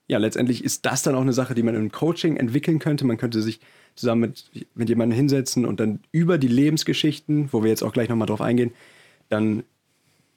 ja, 0.08 0.17
letztendlich 0.17 0.63
ist 0.63 0.86
das 0.86 1.04
dann 1.04 1.15
auch 1.15 1.21
eine 1.21 1.34
Sache, 1.34 1.54
die 1.54 1.63
man 1.63 1.76
im 1.76 1.91
Coaching 1.91 2.38
entwickeln 2.38 2.80
könnte. 2.80 3.06
Man 3.06 3.17
könnte 3.17 3.41
sich 3.41 3.60
zusammen 3.96 4.22
mit, 4.22 4.68
mit 4.76 4.90
jemandem 4.90 5.16
hinsetzen 5.16 5.66
und 5.66 5.80
dann 5.80 6.00
über 6.12 6.38
die 6.38 6.48
Lebensgeschichten, 6.48 7.50
wo 7.52 7.64
wir 7.64 7.70
jetzt 7.70 7.84
auch 7.84 7.94
gleich 7.94 8.10
nochmal 8.10 8.28
drauf 8.28 8.42
eingehen, 8.42 8.72
dann 9.30 9.64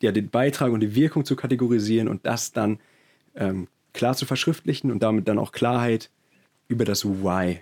ja, 0.02 0.12
den 0.12 0.28
Beitrag 0.28 0.72
und 0.72 0.80
die 0.80 0.94
Wirkung 0.94 1.24
zu 1.24 1.36
kategorisieren 1.36 2.08
und 2.08 2.26
das 2.26 2.52
dann 2.52 2.78
ähm, 3.34 3.68
klar 3.92 4.14
zu 4.14 4.26
verschriftlichen 4.26 4.90
und 4.90 5.02
damit 5.02 5.26
dann 5.28 5.38
auch 5.38 5.52
Klarheit 5.52 6.10
über 6.68 6.84
das 6.84 7.04
Why 7.04 7.60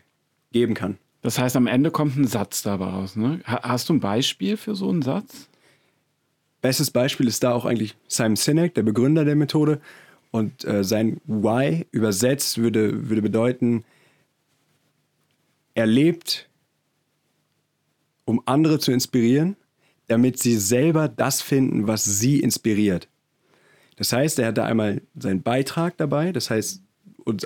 geben 0.52 0.74
kann. 0.74 0.98
Das 1.22 1.38
heißt, 1.38 1.56
am 1.56 1.66
Ende 1.66 1.90
kommt 1.90 2.16
ein 2.16 2.26
Satz 2.26 2.62
dabei 2.62 2.86
raus. 2.86 3.16
Ne? 3.16 3.40
Hast 3.44 3.88
du 3.88 3.94
ein 3.94 4.00
Beispiel 4.00 4.56
für 4.56 4.74
so 4.74 4.90
einen 4.90 5.02
Satz? 5.02 5.48
Bestes 6.60 6.90
Beispiel 6.90 7.28
ist 7.28 7.42
da 7.42 7.52
auch 7.52 7.64
eigentlich 7.64 7.96
Simon 8.08 8.36
Sinek, 8.36 8.74
der 8.74 8.82
Begründer 8.82 9.24
der 9.24 9.36
Methode. 9.36 9.80
Und 10.30 10.64
äh, 10.64 10.82
sein 10.82 11.20
Why 11.26 11.86
übersetzt 11.92 12.58
würde, 12.58 13.08
würde 13.08 13.22
bedeuten, 13.22 13.84
er 15.74 15.86
lebt, 15.86 16.48
um 18.24 18.42
andere 18.46 18.78
zu 18.78 18.92
inspirieren, 18.92 19.56
damit 20.06 20.38
sie 20.38 20.56
selber 20.56 21.08
das 21.08 21.42
finden, 21.42 21.86
was 21.86 22.04
sie 22.04 22.40
inspiriert. 22.40 23.08
Das 23.96 24.12
heißt, 24.12 24.38
er 24.38 24.48
hat 24.48 24.58
da 24.58 24.64
einmal 24.64 25.02
seinen 25.18 25.42
Beitrag 25.42 25.96
dabei, 25.96 26.32
das 26.32 26.50
heißt, 26.50 26.82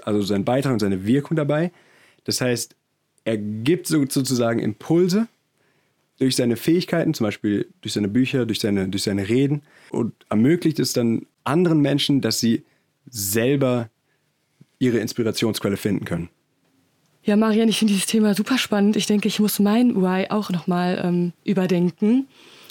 also 0.03 0.23
seinen 0.23 0.45
Beitrag 0.45 0.73
und 0.73 0.81
seine 0.81 1.07
Wirkung 1.07 1.37
dabei. 1.37 1.73
Das 2.25 2.41
heißt, 2.41 2.75
er 3.25 3.37
gibt 3.37 3.87
sozusagen 3.87 4.59
Impulse 4.59 5.29
durch 6.19 6.37
seine 6.37 6.57
Fähigkeiten, 6.57 7.14
zum 7.14 7.25
Beispiel 7.25 7.69
durch 7.81 7.93
seine 7.93 8.09
Bücher, 8.09 8.47
durch 8.47 8.61
seine, 8.61 8.88
durch 8.88 9.05
seine 9.05 9.29
Reden 9.29 9.62
und 9.91 10.14
ermöglicht 10.29 10.79
es 10.79 10.93
dann 10.93 11.27
anderen 11.45 11.81
Menschen, 11.81 12.21
dass 12.21 12.41
sie 12.41 12.64
selber 13.09 13.91
ihre 14.79 14.99
Inspirationsquelle 14.99 15.77
finden 15.77 16.05
können. 16.05 16.29
Ja, 17.29 17.37
Marian, 17.37 17.69
ich 17.69 17.79
finde 17.79 17.93
dieses 17.93 18.07
Thema 18.07 18.35
super 18.35 18.57
spannend. 18.57 18.97
Ich 18.97 19.05
denke, 19.05 19.29
ich 19.29 19.38
muss 19.38 19.59
mein 19.59 19.95
Why 19.97 20.31
auch 20.31 20.49
nochmal 20.49 20.99
ähm, 21.05 21.35
überdenken. 21.45 22.27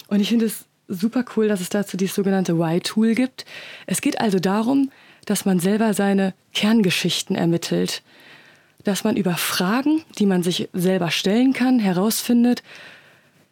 Und 0.08 0.18
ich 0.18 0.30
finde 0.30 0.46
es 0.46 0.64
super 0.88 1.24
cool, 1.36 1.46
dass 1.46 1.60
es 1.60 1.68
dazu 1.68 1.96
dieses 1.96 2.16
sogenannte 2.16 2.58
Why-Tool 2.58 3.14
gibt. 3.14 3.44
Es 3.86 4.00
geht 4.00 4.20
also 4.20 4.40
darum, 4.40 4.90
dass 5.26 5.44
man 5.44 5.60
selber 5.60 5.94
seine 5.94 6.34
Kerngeschichten 6.54 7.36
ermittelt. 7.36 8.02
Dass 8.82 9.04
man 9.04 9.16
über 9.16 9.36
Fragen, 9.36 10.02
die 10.18 10.26
man 10.26 10.42
sich 10.42 10.68
selber 10.72 11.12
stellen 11.12 11.52
kann, 11.52 11.78
herausfindet, 11.78 12.64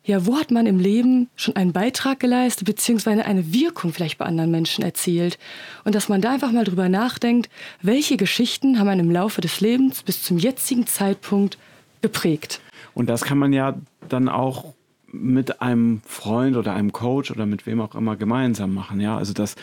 ja, 0.07 0.25
wo 0.25 0.37
hat 0.37 0.53
man 0.53 0.67
im 0.67 0.79
Leben 0.79 1.29
schon 1.35 1.57
einen 1.57 1.73
Beitrag 1.73 2.21
geleistet, 2.21 2.65
beziehungsweise 2.65 3.25
eine 3.25 3.53
Wirkung 3.53 3.93
vielleicht 3.93 4.19
bei 4.19 4.25
anderen 4.25 4.53
Menschen 4.53 4.85
erzielt? 4.85 5.37
Und 5.85 5.97
dass 5.97 6.09
man 6.09 6.21
da 6.21 6.33
einfach 6.33 6.53
mal 6.53 6.65
drüber 6.65 6.89
nachdenkt, 6.89 7.51
welche 7.83 8.17
Geschichten 8.17 8.79
haben 8.79 8.89
einen 8.89 9.09
im 9.09 9.11
Laufe 9.11 9.41
des 9.41 9.61
Lebens 9.61 10.05
bis 10.05 10.23
zum 10.23 10.39
jetzigen 10.39 10.87
Zeitpunkt 10.87 11.59
geprägt. 12.03 12.61
Und 12.95 13.11
das 13.11 13.25
kann 13.25 13.37
man 13.37 13.53
ja 13.53 13.75
dann 14.09 14.29
auch 14.29 14.75
mit 15.11 15.61
einem 15.61 16.03
Freund 16.07 16.57
oder 16.57 16.75
einem 16.75 16.93
Coach 16.93 17.33
oder 17.33 17.45
mit 17.45 17.67
wem 17.67 17.81
auch 17.81 17.97
immer 17.97 18.15
gemeinsam 18.15 18.75
machen. 18.75 19.01
Ja, 19.01 19.19
also 19.19 19.33
dass 19.33 19.57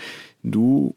du 0.44 0.94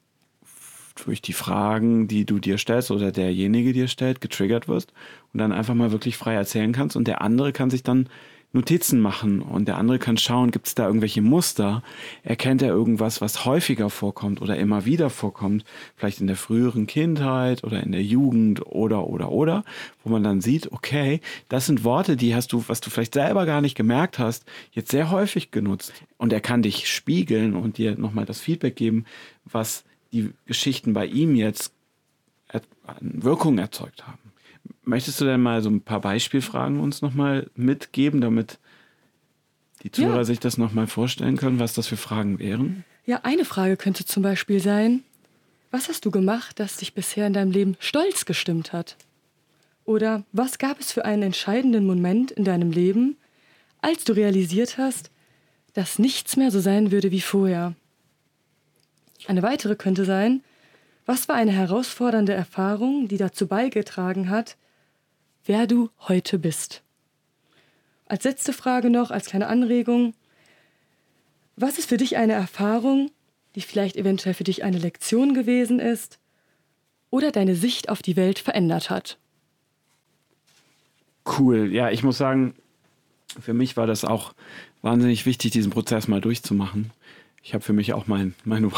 durch 1.05 1.23
die 1.23 1.35
Fragen, 1.35 2.09
die 2.09 2.25
du 2.25 2.41
dir 2.41 2.59
stellst 2.59 2.91
oder 2.91 3.13
derjenige 3.13 3.73
dir 3.73 3.87
stellt, 3.87 4.21
getriggert 4.21 4.67
wirst 4.67 4.93
und 5.33 5.39
dann 5.39 5.53
einfach 5.53 5.75
mal 5.75 5.93
wirklich 5.93 6.17
frei 6.17 6.35
erzählen 6.35 6.73
kannst 6.73 6.97
und 6.97 7.07
der 7.07 7.21
andere 7.21 7.53
kann 7.53 7.71
sich 7.71 7.83
dann 7.83 8.09
Notizen 8.57 9.01
machen 9.01 9.41
und 9.41 9.69
der 9.69 9.77
andere 9.79 9.99
kann 9.99 10.17
schauen, 10.17 10.51
gibt 10.51 10.67
es 10.67 10.75
da 10.75 10.87
irgendwelche 10.87 11.23
Muster? 11.23 11.83
Erkennt 12.25 12.63
er 12.63 12.69
irgendwas, 12.69 13.21
was 13.21 13.45
häufiger 13.45 13.91
vorkommt 13.91 14.43
oder 14.43 14.57
immer 14.57 14.85
wieder 14.85 15.11
vorkommt? 15.11 15.65
Vielleicht 15.97 16.21
in 16.21 16.27
der 16.27 16.37
früheren 16.37 16.87
Kindheit 16.87 17.63
oder 17.63 17.83
in 17.83 17.93
der 17.93 18.03
Jugend 18.03 18.67
oder, 18.67 19.07
oder, 19.07 19.31
oder, 19.31 19.65
wo 20.03 20.11
man 20.11 20.25
dann 20.25 20.41
sieht, 20.41 20.73
okay, 20.73 21.21
das 21.49 21.67
sind 21.67 21.85
Worte, 21.85 22.17
die 22.17 22.35
hast 22.35 22.53
du, 22.53 22.65
was 22.67 22.81
du 22.81 22.91
vielleicht 22.91 23.15
selber 23.15 23.47
gar 23.47 23.61
nicht 23.61 23.77
gemerkt 23.77 24.19
hast, 24.19 24.45
jetzt 24.73 24.91
sehr 24.91 25.11
häufig 25.11 25.51
genutzt. 25.53 25.93
Und 26.17 26.33
er 26.33 26.41
kann 26.41 26.63
dich 26.63 26.91
spiegeln 26.91 27.55
und 27.55 27.79
dir 27.79 27.97
nochmal 27.97 28.25
das 28.25 28.41
Feedback 28.41 28.75
geben, 28.75 29.05
was 29.45 29.85
die 30.13 30.33
Geschichten 30.47 30.93
bei 30.95 31.07
ihm 31.07 31.37
jetzt 31.37 31.73
Wirkung 33.01 33.59
erzeugt 33.59 34.07
haben. 34.07 34.26
Möchtest 34.87 35.21
du 35.21 35.25
denn 35.25 35.43
mal 35.43 35.63
so 35.63 35.69
ein 35.69 35.81
paar 35.81 36.01
Beispielfragen 36.01 36.79
uns 36.79 37.03
nochmal 37.03 37.51
mitgeben, 37.57 38.21
damit 38.21 38.61
die 39.83 39.91
Zuhörer 39.91 40.19
ja. 40.19 40.25
sich 40.25 40.39
das 40.39 40.59
nochmal 40.59 40.87
vorstellen 40.87 41.37
können, 41.37 41.59
was 41.59 41.75
das 41.75 41.89
für 41.89 41.97
Fragen 41.97 42.39
wären? 42.39 42.85
Ja, 43.05 43.21
eine 43.25 43.45
Frage 43.45 43.77
könnte 43.77 44.05
zum 44.05 44.23
Beispiel 44.23 44.61
sein, 44.61 45.03
was 45.73 45.89
hast 45.89 46.05
du 46.05 46.13
gemacht, 46.13 46.61
das 46.61 46.77
dich 46.77 46.95
bisher 46.95 47.27
in 47.27 47.33
deinem 47.33 47.51
Leben 47.51 47.77
stolz 47.81 48.27
gestimmt 48.27 48.73
hat? 48.73 48.97
Oder 49.85 50.25
was 50.31 50.59
gab 50.59 50.79
es 50.79 50.93
für 50.93 51.05
einen 51.05 51.25
entscheidenden 51.25 51.85
Moment 51.85 52.31
in 52.31 52.45
deinem 52.45 52.71
Leben, 52.71 53.17
als 53.81 54.05
du 54.05 54.13
realisiert 54.13 54.79
hast, 54.79 55.11
dass 55.75 55.99
nichts 55.99 56.37
mehr 56.37 56.53
so 56.53 56.61
sein 56.61 56.93
würde 56.93 57.11
wie 57.11 57.21
vorher? 57.21 57.75
Eine 59.27 59.43
weitere 59.43 59.75
könnte 59.75 60.05
sein, 60.05 60.45
was 61.07 61.29
war 61.29 61.35
eine 61.35 61.53
herausfordernde 61.53 62.35
Erfahrung, 62.35 63.09
die 63.09 63.17
dazu 63.17 63.49
beigetragen 63.49 64.31
hat, 64.31 64.57
wer 65.47 65.67
du 65.67 65.91
heute 66.01 66.39
bist? 66.39 66.83
Als 68.07 68.25
letzte 68.25 68.53
Frage 68.53 68.91
noch, 68.91 69.11
als 69.11 69.27
kleine 69.27 69.49
Anregung, 69.49 70.15
was 71.57 71.79
ist 71.79 71.89
für 71.89 71.97
dich 71.97 72.17
eine 72.17 72.35
Erfahrung, 72.35 73.11
die 73.55 73.63
vielleicht 73.63 73.97
eventuell 73.97 74.35
für 74.35 74.45
dich 74.45 74.63
eine 74.63 74.79
Lektion 74.79 75.35
gewesen 75.35 75.81
ist 75.81 76.19
oder 77.11 77.33
deine 77.33 77.57
Sicht 77.57 77.89
auf 77.89 78.03
die 78.03 78.17
Welt 78.17 78.39
verändert 78.39 78.91
hat? 78.91 79.19
Cool, 81.39 81.73
ja, 81.73 81.91
ich 81.91 82.03
muss 82.03 82.19
sagen, 82.19 82.55
für 83.41 83.55
mich 83.55 83.77
war 83.77 83.87
das 83.87 84.05
auch 84.05 84.35
wahnsinnig 84.83 85.27
wichtig, 85.27 85.51
diesen 85.51 85.73
Prozess 85.73 86.07
mal 86.09 86.21
durchzumachen. 86.21 86.93
Ich 87.43 87.55
habe 87.55 87.65
für 87.65 87.73
mich 87.73 87.93
auch 87.93 88.07
mein, 88.07 88.35
mein 88.45 88.71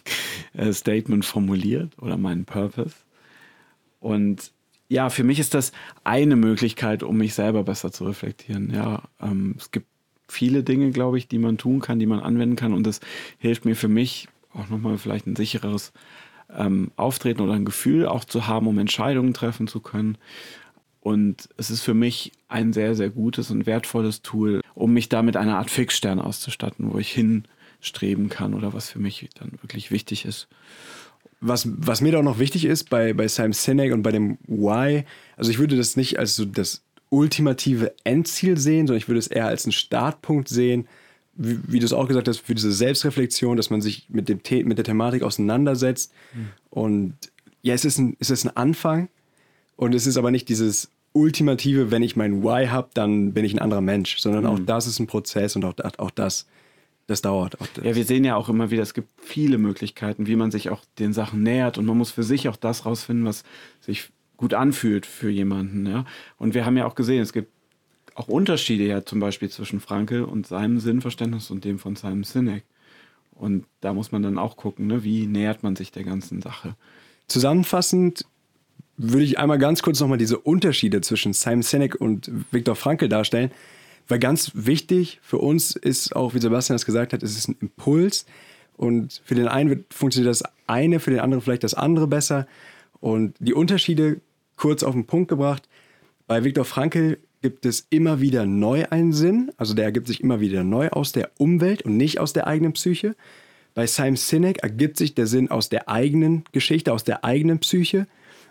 äh, 0.54 0.72
Statement 0.72 1.24
formuliert 1.24 1.92
oder 1.98 2.16
meinen 2.16 2.44
Purpose. 2.44 2.94
Und 4.00 4.52
ja, 4.92 5.08
für 5.08 5.24
mich 5.24 5.38
ist 5.38 5.54
das 5.54 5.72
eine 6.04 6.36
Möglichkeit, 6.36 7.02
um 7.02 7.16
mich 7.16 7.32
selber 7.32 7.64
besser 7.64 7.92
zu 7.92 8.04
reflektieren. 8.04 8.70
Ja, 8.74 9.02
ähm, 9.20 9.54
es 9.56 9.70
gibt 9.70 9.86
viele 10.28 10.62
Dinge, 10.62 10.90
glaube 10.90 11.16
ich, 11.16 11.28
die 11.28 11.38
man 11.38 11.56
tun 11.56 11.80
kann, 11.80 11.98
die 11.98 12.06
man 12.06 12.20
anwenden 12.20 12.56
kann. 12.56 12.74
Und 12.74 12.86
das 12.86 13.00
hilft 13.38 13.64
mir 13.64 13.74
für 13.74 13.88
mich 13.88 14.28
auch 14.52 14.68
nochmal 14.68 14.98
vielleicht 14.98 15.26
ein 15.26 15.34
sicheres 15.34 15.94
ähm, 16.54 16.90
Auftreten 16.96 17.40
oder 17.40 17.54
ein 17.54 17.64
Gefühl 17.64 18.06
auch 18.06 18.24
zu 18.24 18.46
haben, 18.46 18.66
um 18.66 18.78
Entscheidungen 18.78 19.32
treffen 19.32 19.66
zu 19.66 19.80
können. 19.80 20.18
Und 21.00 21.48
es 21.56 21.70
ist 21.70 21.80
für 21.80 21.94
mich 21.94 22.32
ein 22.48 22.74
sehr, 22.74 22.94
sehr 22.94 23.08
gutes 23.08 23.50
und 23.50 23.64
wertvolles 23.64 24.20
Tool, 24.20 24.60
um 24.74 24.92
mich 24.92 25.08
da 25.08 25.22
mit 25.22 25.38
einer 25.38 25.56
Art 25.56 25.70
Fixstern 25.70 26.20
auszustatten, 26.20 26.92
wo 26.92 26.98
ich 26.98 27.10
hin 27.10 27.44
streben 27.80 28.28
kann 28.28 28.52
oder 28.52 28.74
was 28.74 28.90
für 28.90 28.98
mich 28.98 29.30
dann 29.38 29.52
wirklich 29.62 29.90
wichtig 29.90 30.26
ist. 30.26 30.48
Was, 31.44 31.68
was 31.76 32.00
mir 32.00 32.12
da 32.12 32.18
auch 32.18 32.24
noch 32.24 32.38
wichtig 32.38 32.64
ist 32.64 32.88
bei, 32.88 33.12
bei 33.12 33.26
Simon 33.26 33.52
Sinek 33.52 33.92
und 33.92 34.02
bei 34.02 34.12
dem 34.12 34.38
Why, 34.46 35.04
also 35.36 35.50
ich 35.50 35.58
würde 35.58 35.76
das 35.76 35.96
nicht 35.96 36.18
als 36.18 36.36
so 36.36 36.44
das 36.44 36.84
ultimative 37.10 37.92
Endziel 38.04 38.56
sehen, 38.56 38.86
sondern 38.86 38.98
ich 38.98 39.08
würde 39.08 39.18
es 39.18 39.26
eher 39.26 39.48
als 39.48 39.64
einen 39.64 39.72
Startpunkt 39.72 40.48
sehen, 40.48 40.86
wie, 41.34 41.58
wie 41.66 41.78
du 41.78 41.84
es 41.84 41.92
auch 41.92 42.06
gesagt 42.06 42.28
hast, 42.28 42.38
für 42.38 42.54
diese 42.54 42.72
Selbstreflexion, 42.72 43.56
dass 43.56 43.70
man 43.70 43.80
sich 43.80 44.06
mit, 44.08 44.28
dem 44.28 44.40
mit 44.66 44.78
der 44.78 44.84
Thematik 44.84 45.22
auseinandersetzt. 45.22 46.12
Mhm. 46.32 46.48
Und 46.70 47.14
ja, 47.62 47.74
es 47.74 47.84
ist, 47.84 47.98
ein, 47.98 48.16
es 48.20 48.30
ist 48.30 48.44
ein 48.44 48.56
Anfang 48.56 49.08
und 49.76 49.94
es 49.94 50.06
ist 50.06 50.16
aber 50.16 50.30
nicht 50.30 50.48
dieses 50.48 50.90
ultimative, 51.12 51.90
wenn 51.90 52.02
ich 52.02 52.16
mein 52.16 52.42
Why 52.42 52.68
habe, 52.68 52.90
dann 52.94 53.32
bin 53.32 53.44
ich 53.44 53.52
ein 53.52 53.58
anderer 53.58 53.80
Mensch, 53.80 54.18
sondern 54.18 54.44
mhm. 54.44 54.50
auch 54.50 54.58
das 54.60 54.86
ist 54.86 54.98
ein 54.98 55.06
Prozess 55.06 55.56
und 55.56 55.64
auch, 55.64 55.74
auch 55.98 56.10
das 56.10 56.46
das 57.06 57.22
dauert. 57.22 57.56
Ja, 57.82 57.94
wir 57.94 58.04
sehen 58.04 58.24
ja 58.24 58.36
auch 58.36 58.48
immer 58.48 58.70
wieder, 58.70 58.82
es 58.82 58.94
gibt 58.94 59.08
viele 59.20 59.58
Möglichkeiten, 59.58 60.26
wie 60.26 60.36
man 60.36 60.50
sich 60.50 60.70
auch 60.70 60.82
den 60.98 61.12
Sachen 61.12 61.42
nähert 61.42 61.78
und 61.78 61.86
man 61.86 61.98
muss 61.98 62.10
für 62.10 62.22
sich 62.22 62.48
auch 62.48 62.56
das 62.56 62.86
rausfinden, 62.86 63.26
was 63.26 63.44
sich 63.80 64.10
gut 64.36 64.54
anfühlt 64.54 65.06
für 65.06 65.30
jemanden. 65.30 65.86
Ja? 65.86 66.04
Und 66.36 66.54
wir 66.54 66.64
haben 66.64 66.76
ja 66.76 66.86
auch 66.86 66.94
gesehen, 66.94 67.22
es 67.22 67.32
gibt 67.32 67.52
auch 68.14 68.28
Unterschiede 68.28 68.84
ja 68.84 69.04
zum 69.04 69.20
Beispiel 69.20 69.48
zwischen 69.48 69.80
Frankel 69.80 70.24
und 70.24 70.46
seinem 70.46 70.80
Sinnverständnis 70.80 71.50
und 71.50 71.64
dem 71.64 71.78
von 71.78 71.96
Simon 71.96 72.24
Sinek. 72.24 72.64
Und 73.30 73.66
da 73.80 73.94
muss 73.94 74.12
man 74.12 74.22
dann 74.22 74.38
auch 74.38 74.56
gucken, 74.56 74.86
ne? 74.86 75.04
wie 75.04 75.26
nähert 75.26 75.62
man 75.62 75.76
sich 75.76 75.92
der 75.92 76.04
ganzen 76.04 76.42
Sache. 76.42 76.76
Zusammenfassend 77.28 78.26
würde 78.96 79.24
ich 79.24 79.38
einmal 79.38 79.58
ganz 79.58 79.82
kurz 79.82 80.00
nochmal 80.00 80.18
diese 80.18 80.38
Unterschiede 80.38 81.00
zwischen 81.00 81.32
Simon 81.32 81.62
Sinek 81.62 82.00
und 82.00 82.30
Viktor 82.50 82.76
Frankl 82.76 83.08
darstellen. 83.08 83.50
Weil 84.12 84.18
ganz 84.18 84.50
wichtig 84.52 85.20
für 85.22 85.38
uns 85.38 85.74
ist 85.74 86.14
auch, 86.14 86.34
wie 86.34 86.38
Sebastian 86.38 86.76
es 86.76 86.84
gesagt 86.84 87.14
hat, 87.14 87.22
es 87.22 87.34
ist 87.34 87.48
ein 87.48 87.56
Impuls. 87.62 88.26
Und 88.76 89.22
für 89.24 89.34
den 89.34 89.48
einen 89.48 89.86
funktioniert 89.88 90.30
das 90.30 90.42
eine, 90.66 91.00
für 91.00 91.12
den 91.12 91.20
anderen 91.20 91.40
vielleicht 91.40 91.64
das 91.64 91.72
andere 91.72 92.06
besser. 92.06 92.46
Und 93.00 93.34
die 93.38 93.54
Unterschiede 93.54 94.20
kurz 94.56 94.82
auf 94.82 94.92
den 94.92 95.06
Punkt 95.06 95.28
gebracht. 95.30 95.66
Bei 96.26 96.44
Viktor 96.44 96.66
Frankl 96.66 97.20
gibt 97.40 97.64
es 97.64 97.86
immer 97.88 98.20
wieder 98.20 98.44
neu 98.44 98.84
einen 98.90 99.14
Sinn. 99.14 99.50
Also 99.56 99.72
der 99.72 99.86
ergibt 99.86 100.08
sich 100.08 100.20
immer 100.20 100.40
wieder 100.40 100.62
neu 100.62 100.90
aus 100.90 101.12
der 101.12 101.30
Umwelt 101.38 101.80
und 101.80 101.96
nicht 101.96 102.20
aus 102.20 102.34
der 102.34 102.46
eigenen 102.46 102.74
Psyche. 102.74 103.16
Bei 103.72 103.86
Simon 103.86 104.16
Sinek 104.16 104.58
ergibt 104.62 104.98
sich 104.98 105.14
der 105.14 105.26
Sinn 105.26 105.50
aus 105.50 105.70
der 105.70 105.88
eigenen 105.88 106.44
Geschichte, 106.52 106.92
aus 106.92 107.04
der 107.04 107.24
eigenen 107.24 107.60
Psyche. 107.60 108.06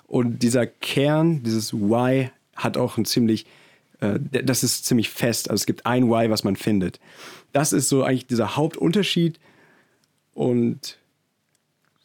Und 0.08 0.42
dieser 0.42 0.66
Kern, 0.66 1.44
dieses 1.44 1.72
Why, 1.72 2.32
hat 2.56 2.78
auch 2.78 2.98
einen 2.98 3.06
ziemlich 3.06 3.46
Äh, 4.02 4.20
das 4.44 4.64
ist 4.64 4.86
ziemlich 4.86 5.10
fest. 5.10 5.50
Also 5.50 5.62
es 5.62 5.66
gibt 5.66 5.86
ein 5.86 6.10
Why, 6.10 6.30
was 6.30 6.44
man 6.44 6.58
findet. 6.58 7.00
Das 7.54 7.72
ist 7.72 7.88
so 7.88 8.04
eigentlich 8.04 8.28
dieser 8.28 8.58
Hauptunterschied. 8.58 9.40
Und 10.34 10.98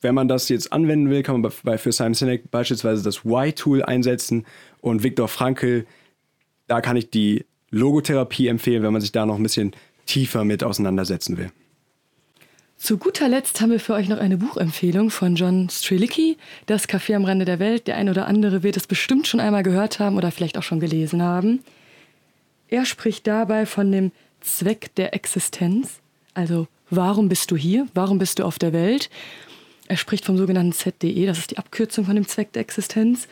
wenn 0.00 0.14
man 0.14 0.28
das 0.28 0.48
jetzt 0.48 0.72
anwenden 0.72 1.11
will, 1.11 1.22
kann 1.22 1.40
man 1.40 1.52
bei, 1.64 1.78
für 1.78 1.90
Simon 1.90 2.14
Sinek 2.14 2.50
beispielsweise 2.50 3.02
das 3.02 3.24
Why-Tool 3.24 3.82
einsetzen 3.82 4.46
und 4.80 5.02
Viktor 5.02 5.26
Frankl, 5.26 5.87
da 6.68 6.80
kann 6.80 6.96
ich 6.96 7.11
die 7.11 7.44
Logotherapie 7.70 8.46
empfehlen, 8.48 8.82
wenn 8.82 8.92
man 8.92 9.02
sich 9.02 9.12
da 9.12 9.26
noch 9.26 9.37
ein 9.37 9.42
bisschen 9.42 9.72
tiefer 10.06 10.44
mit 10.44 10.62
auseinandersetzen 10.62 11.37
will. 11.37 11.50
Zu 12.76 12.98
guter 12.98 13.28
Letzt 13.28 13.61
haben 13.61 13.70
wir 13.70 13.80
für 13.80 13.94
euch 13.94 14.09
noch 14.09 14.18
eine 14.18 14.37
Buchempfehlung 14.37 15.11
von 15.11 15.35
John 15.35 15.70
Strelicki, 15.70 16.37
Das 16.66 16.88
Café 16.88 17.14
am 17.14 17.24
Rande 17.24 17.46
der 17.46 17.59
Welt. 17.59 17.87
Der 17.87 17.96
ein 17.96 18.11
oder 18.11 18.26
andere 18.26 18.62
wird 18.62 18.76
es 18.76 18.87
bestimmt 18.87 19.26
schon 19.26 19.40
einmal 19.40 19.62
gehört 19.62 19.98
haben 19.98 20.16
oder 20.16 20.30
vielleicht 20.30 20.59
auch 20.59 20.62
schon 20.62 20.78
gelesen 20.78 21.22
haben. 21.22 21.61
Er 22.68 22.85
spricht 22.85 23.26
dabei 23.26 23.66
von 23.66 23.92
dem 23.92 24.12
Zweck 24.40 24.94
der 24.96 25.14
Existenz, 25.14 26.00
also 26.35 26.68
warum 26.90 27.29
bist 27.29 27.50
du 27.50 27.57
hier, 27.57 27.87
warum 27.94 28.18
bist 28.18 28.38
du 28.38 28.44
auf 28.44 28.59
der 28.59 28.72
Welt. 28.72 29.11
Er 29.88 29.96
spricht 29.96 30.24
vom 30.24 30.37
sogenannten 30.37 30.72
ZDE, 30.72 31.26
das 31.26 31.38
ist 31.38 31.52
die 31.52 31.59
Abkürzung 31.59 32.05
von 32.05 32.14
dem 32.14 32.26
Zweck 32.26 32.52
der 32.52 32.62
Existenz. 32.62 33.29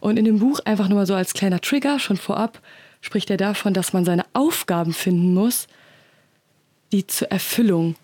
Und 0.00 0.18
in 0.18 0.24
dem 0.24 0.38
Buch 0.38 0.60
einfach 0.64 0.88
nur 0.88 0.98
mal 0.98 1.06
so 1.06 1.14
als 1.14 1.34
kleiner 1.34 1.60
Trigger 1.60 1.98
schon 1.98 2.16
vorab 2.16 2.60
spricht 3.00 3.30
er 3.30 3.36
davon, 3.36 3.74
dass 3.74 3.92
man 3.92 4.04
seine 4.04 4.24
Aufgaben 4.32 4.92
finden 4.92 5.34
muss, 5.34 5.68
die 6.92 7.06
zur 7.06 7.30
Erfüllung 7.30 7.94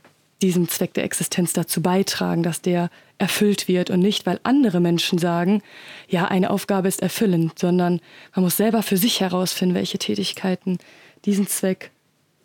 diesem 0.43 0.69
Zweck 0.69 0.95
der 0.95 1.05
Existenz 1.05 1.53
dazu 1.53 1.83
beitragen, 1.83 2.43
dass 2.43 2.61
der 2.61 2.91
erfüllt 3.23 3.69
wird 3.69 3.89
und 3.89 4.01
nicht, 4.01 4.27
weil 4.27 4.41
andere 4.43 4.81
Menschen 4.81 5.17
sagen, 5.17 5.63
ja, 6.09 6.25
eine 6.27 6.51
Aufgabe 6.51 6.89
ist 6.89 7.01
erfüllend, 7.01 7.57
sondern 7.57 8.01
man 8.35 8.43
muss 8.43 8.57
selber 8.57 8.83
für 8.83 8.97
sich 8.97 9.21
herausfinden, 9.21 9.77
welche 9.77 9.99
Tätigkeiten 9.99 10.79
diesen 11.25 11.47
Zweck 11.47 11.93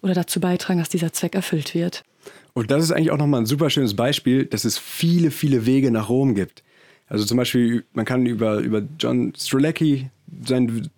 oder 0.04 0.14
dazu 0.14 0.40
beitragen, 0.40 0.78
dass 0.78 0.90
dieser 0.90 1.12
Zweck 1.12 1.34
erfüllt 1.34 1.74
wird. 1.74 2.04
Und 2.54 2.70
das 2.70 2.84
ist 2.84 2.92
eigentlich 2.92 3.10
auch 3.10 3.18
nochmal 3.18 3.42
ein 3.42 3.48
super 3.48 3.72
schönes 3.72 3.96
Beispiel, 3.96 4.46
dass 4.46 4.66
es 4.66 4.78
viele, 4.78 5.32
viele 5.32 5.66
Wege 5.66 5.90
nach 5.90 6.10
Rom 6.10 6.36
gibt. 6.36 6.62
Also 7.08 7.26
zum 7.26 7.38
Beispiel, 7.38 7.84
man 7.94 8.06
kann 8.06 8.28
über, 8.28 8.60
über 8.60 8.84
John 9.00 9.34
Strzelecki 9.36 10.12
seinen 10.46 10.92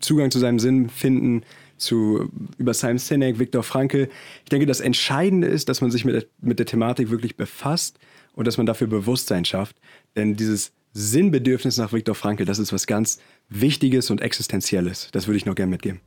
Zugang 0.00 0.30
zu 0.30 0.38
seinem 0.38 0.58
Sinn 0.58 0.88
finden, 0.88 1.42
zu, 1.76 2.30
über 2.56 2.72
Simon 2.72 2.98
Sinek, 2.98 3.38
Viktor 3.38 3.62
Frankl. 3.62 4.08
Ich 4.44 4.48
denke, 4.48 4.64
das 4.64 4.80
Entscheidende 4.80 5.46
ist, 5.46 5.68
dass 5.68 5.82
man 5.82 5.90
sich 5.90 6.06
mit 6.06 6.14
der, 6.14 6.24
mit 6.40 6.58
der 6.58 6.66
Thematik 6.66 7.10
wirklich 7.10 7.36
befasst 7.36 7.98
und 8.34 8.46
dass 8.46 8.56
man 8.56 8.66
dafür 8.66 8.86
Bewusstsein 8.86 9.44
schafft. 9.44 9.76
Denn 10.16 10.36
dieses 10.36 10.72
Sinnbedürfnis 10.92 11.76
nach 11.76 11.92
Viktor 11.92 12.14
Frankl, 12.14 12.44
das 12.44 12.58
ist 12.58 12.72
was 12.72 12.86
ganz 12.86 13.20
Wichtiges 13.48 14.10
und 14.10 14.20
Existenzielles. 14.20 15.08
Das 15.12 15.26
würde 15.26 15.36
ich 15.36 15.46
noch 15.46 15.54
gerne 15.54 15.70
mitgeben. 15.70 16.00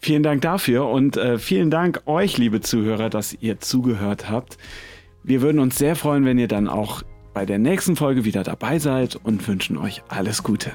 Vielen 0.00 0.22
Dank 0.22 0.42
dafür 0.42 0.86
und 0.86 1.16
äh, 1.16 1.38
vielen 1.38 1.70
Dank 1.70 2.02
euch, 2.06 2.38
liebe 2.38 2.60
Zuhörer, 2.60 3.10
dass 3.10 3.36
ihr 3.40 3.58
zugehört 3.58 4.30
habt. 4.30 4.56
Wir 5.24 5.42
würden 5.42 5.58
uns 5.58 5.76
sehr 5.76 5.96
freuen, 5.96 6.24
wenn 6.24 6.38
ihr 6.38 6.46
dann 6.46 6.68
auch 6.68 7.02
bei 7.34 7.44
der 7.44 7.58
nächsten 7.58 7.96
Folge 7.96 8.24
wieder 8.24 8.44
dabei 8.44 8.78
seid 8.78 9.16
und 9.16 9.46
wünschen 9.48 9.76
euch 9.76 10.02
alles 10.08 10.44
Gute. 10.44 10.72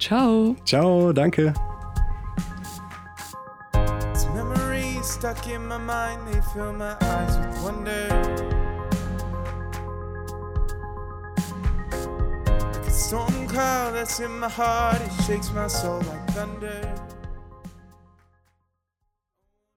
Ciao. 0.00 0.56
Ciao, 0.64 1.12
danke. 1.12 1.54
stuck 5.22 5.46
in 5.46 5.68
my 5.68 5.78
mind, 5.78 6.26
they 6.26 6.40
fill 6.52 6.72
my 6.72 6.96
eyes 7.00 7.36
with 7.38 7.62
wonder. 7.62 8.31
Storm 12.92 13.48
cloud 13.48 13.94
that's 13.94 14.20
in 14.20 14.38
my 14.38 14.48
heart, 14.48 15.00
it 15.00 15.24
shakes 15.24 15.50
my 15.52 15.66
soul 15.66 16.00
like 16.00 16.28
thunder. 16.28 17.11